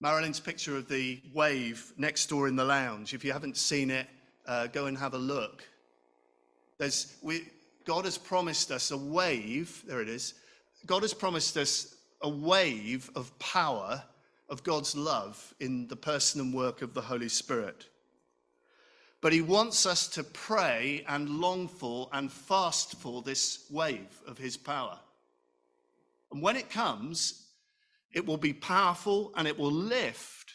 [0.00, 3.14] Marilyn's picture of the wave next door in the lounge.
[3.14, 4.06] If you haven't seen it,
[4.46, 5.64] uh, go and have a look.
[6.78, 7.48] There's, we,
[7.86, 9.82] God has promised us a wave.
[9.86, 10.34] There it is.
[10.84, 14.02] God has promised us a wave of power
[14.48, 17.86] of God's love in the person and work of the Holy Spirit.
[19.20, 24.36] But He wants us to pray and long for and fast for this wave of
[24.36, 24.98] His power.
[26.30, 27.45] And when it comes,
[28.16, 30.54] it will be powerful and it will lift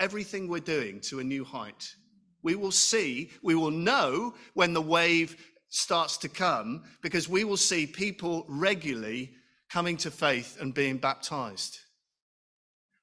[0.00, 1.94] everything we're doing to a new height.
[2.42, 5.36] We will see, we will know when the wave
[5.68, 9.30] starts to come because we will see people regularly
[9.70, 11.78] coming to faith and being baptized.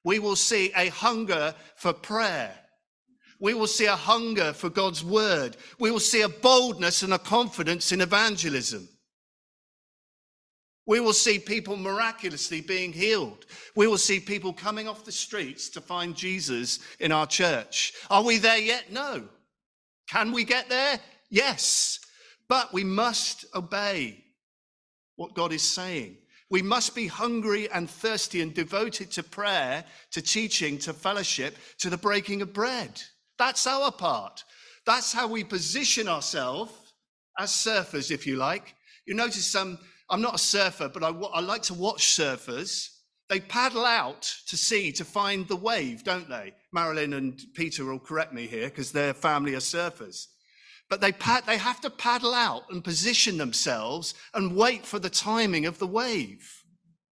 [0.04, 2.52] We will see a hunger for prayer.
[3.40, 5.56] We will see a hunger for God's word.
[5.78, 8.86] We will see a boldness and a confidence in evangelism.
[10.88, 13.44] We will see people miraculously being healed.
[13.76, 17.92] We will see people coming off the streets to find Jesus in our church.
[18.10, 18.90] Are we there yet?
[18.90, 19.28] No.
[20.08, 20.98] Can we get there?
[21.28, 22.00] Yes.
[22.48, 24.24] But we must obey
[25.16, 26.16] what God is saying.
[26.50, 31.90] We must be hungry and thirsty and devoted to prayer, to teaching, to fellowship, to
[31.90, 33.02] the breaking of bread.
[33.38, 34.42] That's our part.
[34.86, 36.72] That's how we position ourselves
[37.38, 38.74] as surfers, if you like.
[39.06, 39.78] You notice some,
[40.10, 42.88] I'm not a surfer, but I, I like to watch surfers.
[43.28, 46.54] They paddle out to sea to find the wave, don't they?
[46.72, 50.26] Marilyn and Peter will correct me here because their family are surfers.
[50.88, 55.10] But they, pad, they have to paddle out and position themselves and wait for the
[55.10, 56.50] timing of the wave.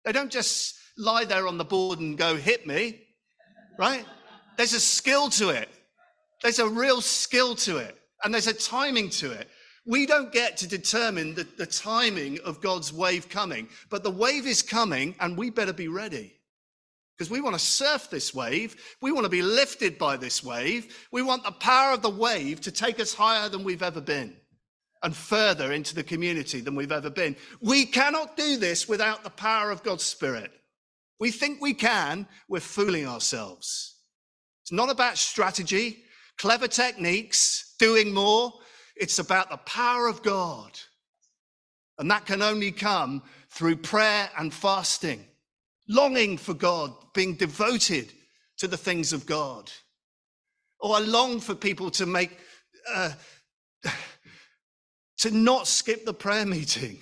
[0.03, 3.01] They don't just lie there on the board and go, hit me,
[3.77, 4.05] right?
[4.57, 5.69] There's a skill to it.
[6.41, 7.95] There's a real skill to it.
[8.23, 9.47] And there's a timing to it.
[9.89, 14.45] We don't get to determine the, the timing of God's wave coming, but the wave
[14.45, 16.35] is coming and we better be ready
[17.17, 18.75] because we want to surf this wave.
[19.01, 21.07] We want to be lifted by this wave.
[21.11, 24.35] We want the power of the wave to take us higher than we've ever been
[25.01, 27.35] and further into the community than we've ever been.
[27.59, 30.51] We cannot do this without the power of God's Spirit.
[31.19, 33.95] We think we can, we're fooling ourselves.
[34.61, 36.03] It's not about strategy,
[36.37, 38.53] clever techniques, doing more.
[38.99, 40.79] It's about the power of God.
[41.97, 45.25] And that can only come through prayer and fasting
[45.89, 48.13] longing for God, being devoted
[48.57, 49.69] to the things of God.
[50.79, 52.37] Or I long for people to make,
[52.93, 53.11] uh,
[55.17, 56.99] to not skip the prayer meeting,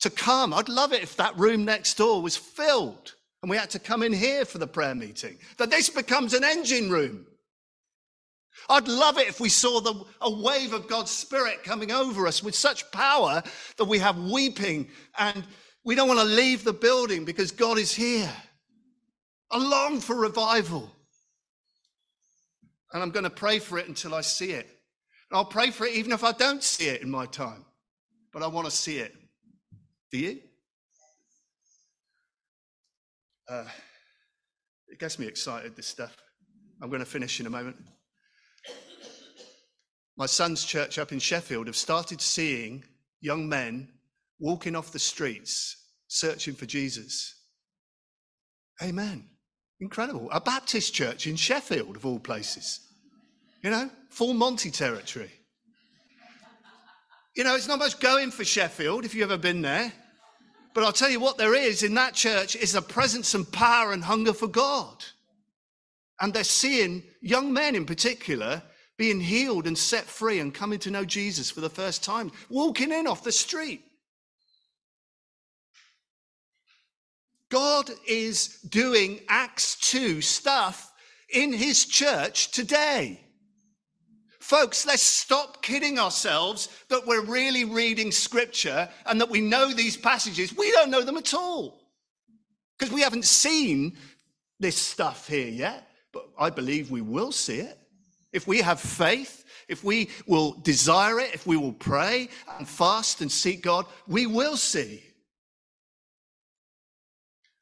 [0.00, 0.52] to come.
[0.52, 4.02] I'd love it if that room next door was filled and we had to come
[4.02, 7.26] in here for the prayer meeting, that this becomes an engine room.
[8.68, 12.42] I'd love it if we saw the, a wave of God's Spirit coming over us
[12.42, 13.42] with such power
[13.76, 15.44] that we have weeping and
[15.84, 18.32] we don't want to leave the building because God is here.
[19.50, 20.90] I long for revival.
[22.92, 24.66] And I'm going to pray for it until I see it.
[25.30, 27.64] And I'll pray for it even if I don't see it in my time.
[28.32, 29.12] But I want to see it.
[30.10, 30.38] Do you?
[33.48, 33.64] Uh,
[34.88, 36.16] it gets me excited, this stuff.
[36.80, 37.76] I'm going to finish in a moment.
[40.16, 42.84] My son's church up in Sheffield have started seeing
[43.20, 43.88] young men
[44.38, 45.76] walking off the streets
[46.08, 47.34] searching for Jesus.
[48.82, 49.28] Amen.
[49.80, 50.28] Incredible.
[50.30, 52.80] A Baptist church in Sheffield, of all places.
[53.62, 55.30] You know, full Monty territory.
[57.34, 59.92] You know, it's not much going for Sheffield if you've ever been there.
[60.74, 63.92] But I'll tell you what there is in that church is a presence and power
[63.92, 65.04] and hunger for God.
[66.20, 68.62] And they're seeing young men in particular
[68.96, 72.92] being healed and set free and coming to know Jesus for the first time, walking
[72.92, 73.82] in off the street.
[77.50, 80.92] God is doing Acts 2 stuff
[81.32, 83.20] in his church today.
[84.40, 89.96] Folks, let's stop kidding ourselves that we're really reading scripture and that we know these
[89.96, 90.54] passages.
[90.54, 91.80] We don't know them at all
[92.78, 93.96] because we haven't seen
[94.60, 95.88] this stuff here yet.
[96.12, 97.78] But I believe we will see it.
[98.34, 102.28] If we have faith, if we will desire it, if we will pray
[102.58, 105.04] and fast and seek God, we will see.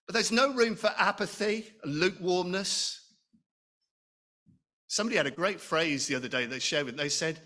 [0.07, 2.99] But there's no room for apathy and lukewarmness.
[4.89, 6.97] Somebody had a great phrase the other day they shared with.
[6.97, 7.39] They said,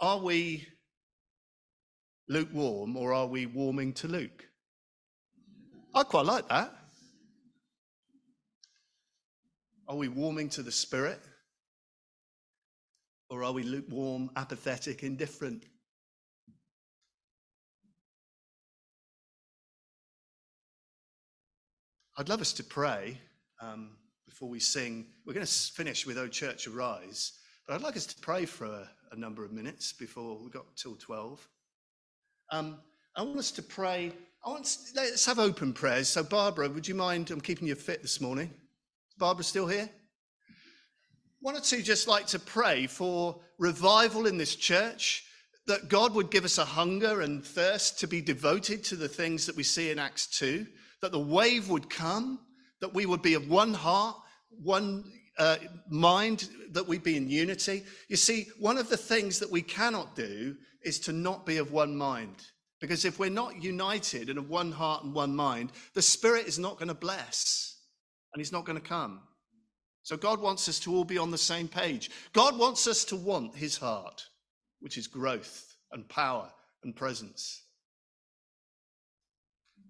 [0.00, 0.66] Are we
[2.26, 4.46] lukewarm or are we warming to Luke?
[5.94, 6.74] I quite like that.
[9.88, 11.20] Are we warming to the Spirit?
[13.28, 15.64] Or are we lukewarm, apathetic, indifferent?
[22.18, 23.18] I'd love us to pray
[23.60, 23.90] um,
[24.24, 25.06] before we sing.
[25.26, 27.32] We're going to finish with O Church Arise,
[27.66, 30.64] but I'd like us to pray for a, a number of minutes before we got
[30.76, 31.46] till 12.
[32.52, 32.78] Um,
[33.16, 34.12] I want us to pray.
[34.44, 36.08] I want us, let's have open prayers.
[36.08, 37.30] So, Barbara, would you mind?
[37.30, 38.46] I'm keeping you fit this morning.
[38.46, 39.90] Is Barbara still here?
[41.46, 45.22] One or two just like to pray for revival in this church,
[45.68, 49.46] that God would give us a hunger and thirst to be devoted to the things
[49.46, 50.66] that we see in Acts 2,
[51.02, 52.40] that the wave would come,
[52.80, 54.16] that we would be of one heart,
[54.60, 55.04] one
[55.38, 55.58] uh,
[55.88, 57.84] mind, that we'd be in unity.
[58.08, 61.70] You see, one of the things that we cannot do is to not be of
[61.70, 62.34] one mind.
[62.80, 66.58] Because if we're not united and of one heart and one mind, the Spirit is
[66.58, 67.82] not going to bless
[68.34, 69.20] and He's not going to come.
[70.06, 72.12] So God wants us to all be on the same page.
[72.32, 74.24] God wants us to want His heart,
[74.78, 76.48] which is growth and power
[76.84, 77.64] and presence.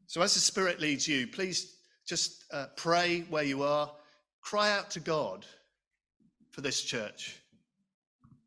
[0.07, 1.77] So as the Spirit leads you, please
[2.09, 3.93] just uh, pray where you are.
[4.41, 5.45] Cry out to God
[6.51, 7.37] for this church.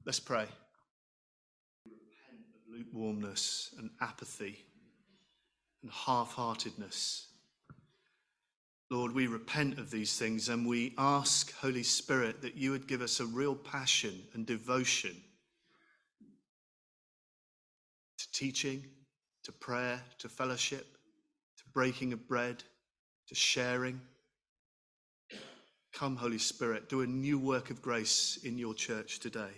[0.08, 0.48] Let's pray
[1.86, 4.58] Repent of lukewarmness and apathy
[5.84, 7.28] and half heartedness.
[8.92, 13.02] Lord, we repent of these things and we ask, Holy Spirit, that you would give
[13.02, 15.16] us a real passion and devotion
[18.18, 18.84] to teaching,
[19.44, 20.98] to prayer, to fellowship,
[21.58, 22.64] to breaking of bread,
[23.28, 24.02] to sharing.
[25.94, 29.54] Come, Holy Spirit, do a new work of grace in your church today.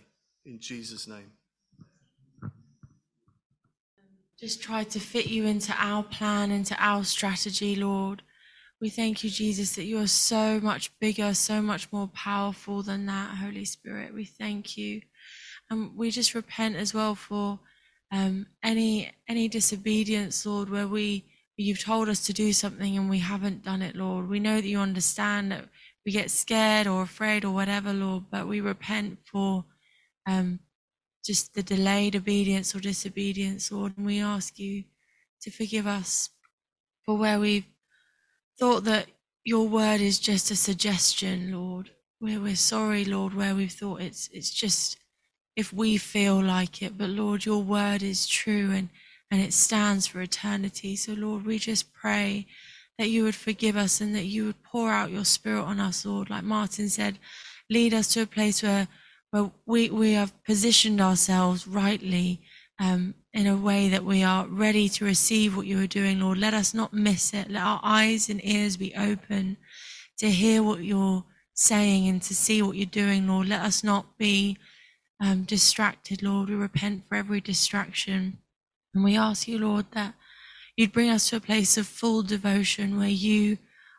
[0.45, 1.31] In Jesus' name.
[4.41, 8.23] just try to fit you into our plan, into our strategy, Lord.
[8.81, 13.05] We thank you, Jesus, that you are so much bigger, so much more powerful than
[13.05, 14.11] that, Holy Spirit.
[14.11, 15.01] We thank you.
[15.69, 17.59] And we just repent as well for
[18.11, 21.25] um, any any disobedience, Lord, where we
[21.57, 24.27] you've told us to do something and we haven't done it, Lord.
[24.27, 25.65] We know that you understand that
[26.03, 29.63] we get scared or afraid or whatever, Lord, but we repent for
[30.27, 30.59] um,
[31.23, 33.93] just the delayed obedience or disobedience, Lord.
[33.95, 34.85] And we ask you
[35.41, 36.29] to forgive us
[37.05, 37.65] for where we've
[38.59, 39.07] thought that
[39.43, 41.91] your word is just a suggestion, Lord.
[42.19, 44.97] We're, we're sorry, Lord, where we've thought it's it's just
[45.55, 46.97] if we feel like it.
[46.97, 48.89] But Lord, your word is true and,
[49.31, 50.95] and it stands for eternity.
[50.95, 52.47] So Lord, we just pray
[52.97, 56.05] that you would forgive us and that you would pour out your spirit on us,
[56.05, 56.29] Lord.
[56.29, 57.17] Like Martin said,
[57.69, 58.87] lead us to a place where
[59.31, 62.41] where we, we have positioned ourselves rightly
[62.79, 66.37] um, in a way that we are ready to receive what you are doing, Lord.
[66.37, 67.49] Let us not miss it.
[67.49, 69.57] Let our eyes and ears be open
[70.17, 73.47] to hear what you're saying and to see what you're doing, Lord.
[73.47, 74.57] Let us not be
[75.21, 76.49] um, distracted, Lord.
[76.49, 78.39] We repent for every distraction.
[78.93, 80.13] And we ask you, Lord, that
[80.75, 83.57] you'd bring us to a place of full devotion where you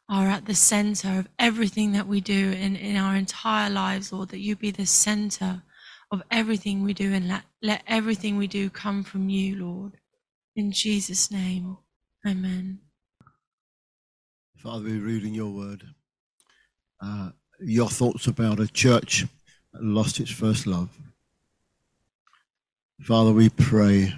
[0.09, 4.29] are at the center of everything that we do in, in our entire lives, Lord,
[4.31, 5.63] that you be the center
[6.11, 9.93] of everything we do and let, let everything we do come from you, Lord.
[10.57, 11.79] In Jesus' name,
[12.27, 12.81] amen.
[14.57, 15.85] Father, we're reading your word.
[17.01, 17.31] Uh,
[17.61, 19.25] your thoughts about a church
[19.73, 20.91] that lost its first love.
[23.01, 24.15] Father, we pray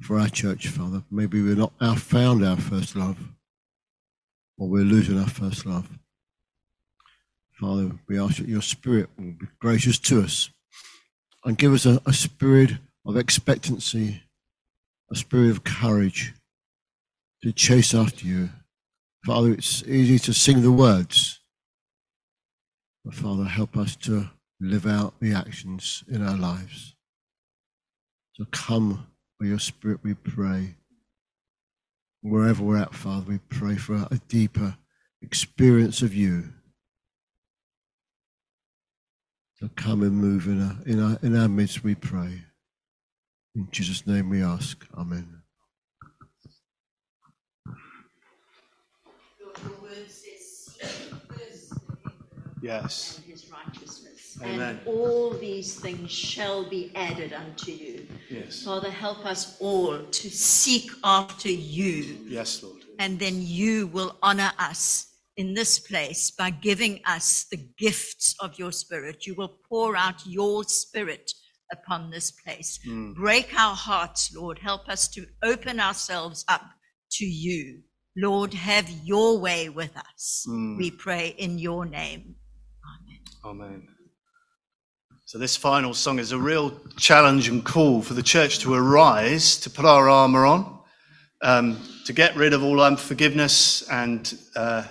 [0.00, 1.02] for our church, Father.
[1.10, 3.18] Maybe we're not our, found our first love
[4.58, 5.88] or we're losing our first love.
[7.52, 10.50] Father, we ask that your spirit will be gracious to us
[11.44, 12.72] and give us a, a spirit
[13.06, 14.22] of expectancy,
[15.10, 16.34] a spirit of courage
[17.42, 18.50] to chase after you.
[19.24, 21.40] Father, it's easy to sing the words,
[23.04, 24.30] but Father, help us to
[24.60, 26.94] live out the actions in our lives.
[28.34, 29.06] So come
[29.38, 30.74] by your spirit, we pray.
[32.22, 34.76] Wherever we're at, Father, we pray for a deeper
[35.22, 36.42] experience of you.
[36.42, 36.48] So
[39.68, 42.42] come and move in our, in our, in our midst, we pray.
[43.54, 44.86] In Jesus' name we ask.
[44.96, 45.40] Amen.
[52.62, 53.18] Yes.
[53.18, 54.38] and his righteousness.
[54.42, 54.60] Amen.
[54.60, 58.06] And all these things shall be added unto you.
[58.28, 58.62] Yes.
[58.62, 62.76] Father, help us all to seek after you, Yes, Lord.
[62.98, 65.09] and then you will honor us
[65.40, 69.26] in this place by giving us the gifts of your spirit.
[69.26, 71.32] You will pour out your spirit
[71.72, 72.78] upon this place.
[72.86, 73.14] Mm.
[73.14, 74.58] Break our hearts, Lord.
[74.58, 76.62] Help us to open ourselves up
[77.12, 77.80] to you.
[78.16, 80.44] Lord, have your way with us.
[80.46, 80.76] Mm.
[80.76, 82.34] We pray in your name.
[82.92, 83.20] Amen.
[83.44, 83.88] Amen.
[85.24, 89.56] So, this final song is a real challenge and call for the church to arise,
[89.58, 90.80] to put our armour on,
[91.40, 94.84] um, to get rid of all unforgiveness, and uh,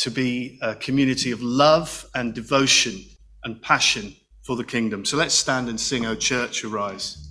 [0.00, 3.04] to be a community of love and devotion
[3.44, 5.04] and passion for the kingdom.
[5.04, 7.28] So let's stand and sing, O Church, arise.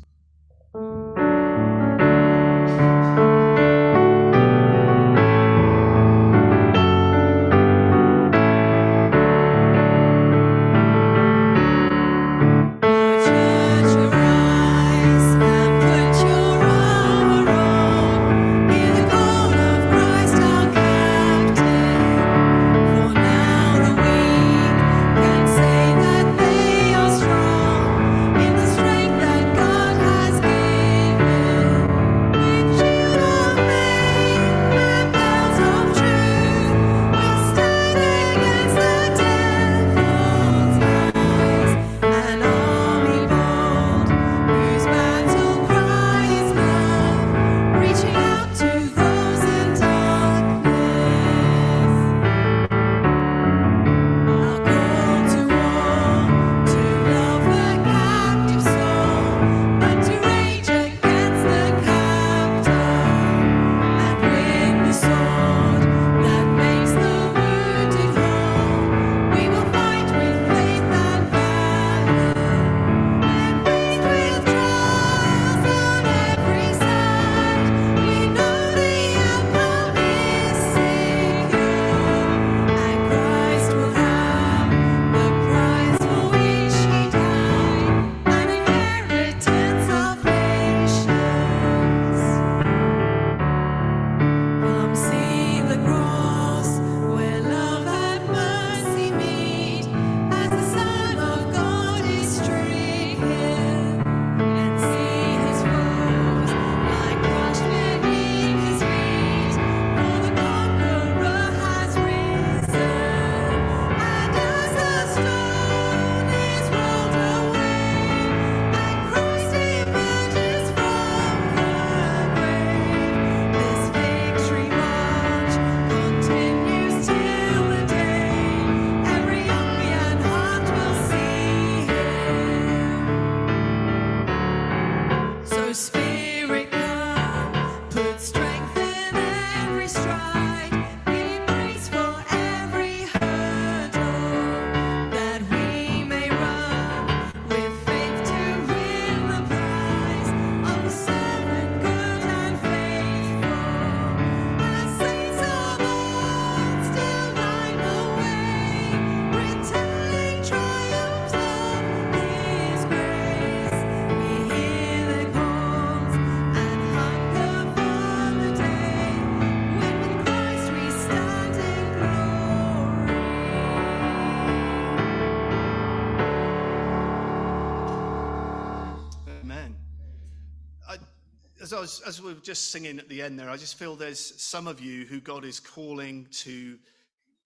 [181.79, 184.67] Was, as we were just singing at the end there, I just feel there's some
[184.67, 186.77] of you who God is calling to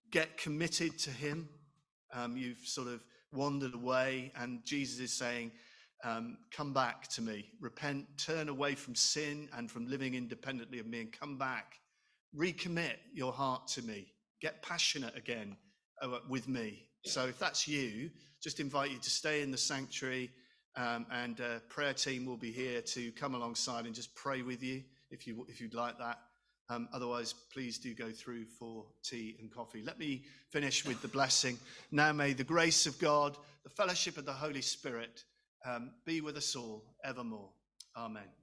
[0.10, 1.48] get committed to Him.
[2.12, 5.52] Um, you've sort of wandered away, and Jesus is saying,
[6.04, 10.88] um, Come back to me, repent, turn away from sin and from living independently of
[10.88, 11.76] me, and come back.
[12.36, 14.08] Recommit your heart to me.
[14.42, 15.56] Get passionate again
[16.02, 16.88] uh, with me.
[17.06, 18.10] So if that's you,
[18.42, 20.32] just invite you to stay in the sanctuary.
[20.76, 24.64] Um, and uh, prayer team will be here to come alongside and just pray with
[24.64, 26.20] you if you if you'd like that.
[26.70, 29.84] Um, otherwise, please do go through for tea and coffee.
[29.84, 31.60] Let me finish with the blessing.
[31.92, 35.24] Now, may the grace of God, the fellowship of the Holy Spirit,
[35.66, 37.50] um, be with us all evermore.
[37.96, 38.43] Amen.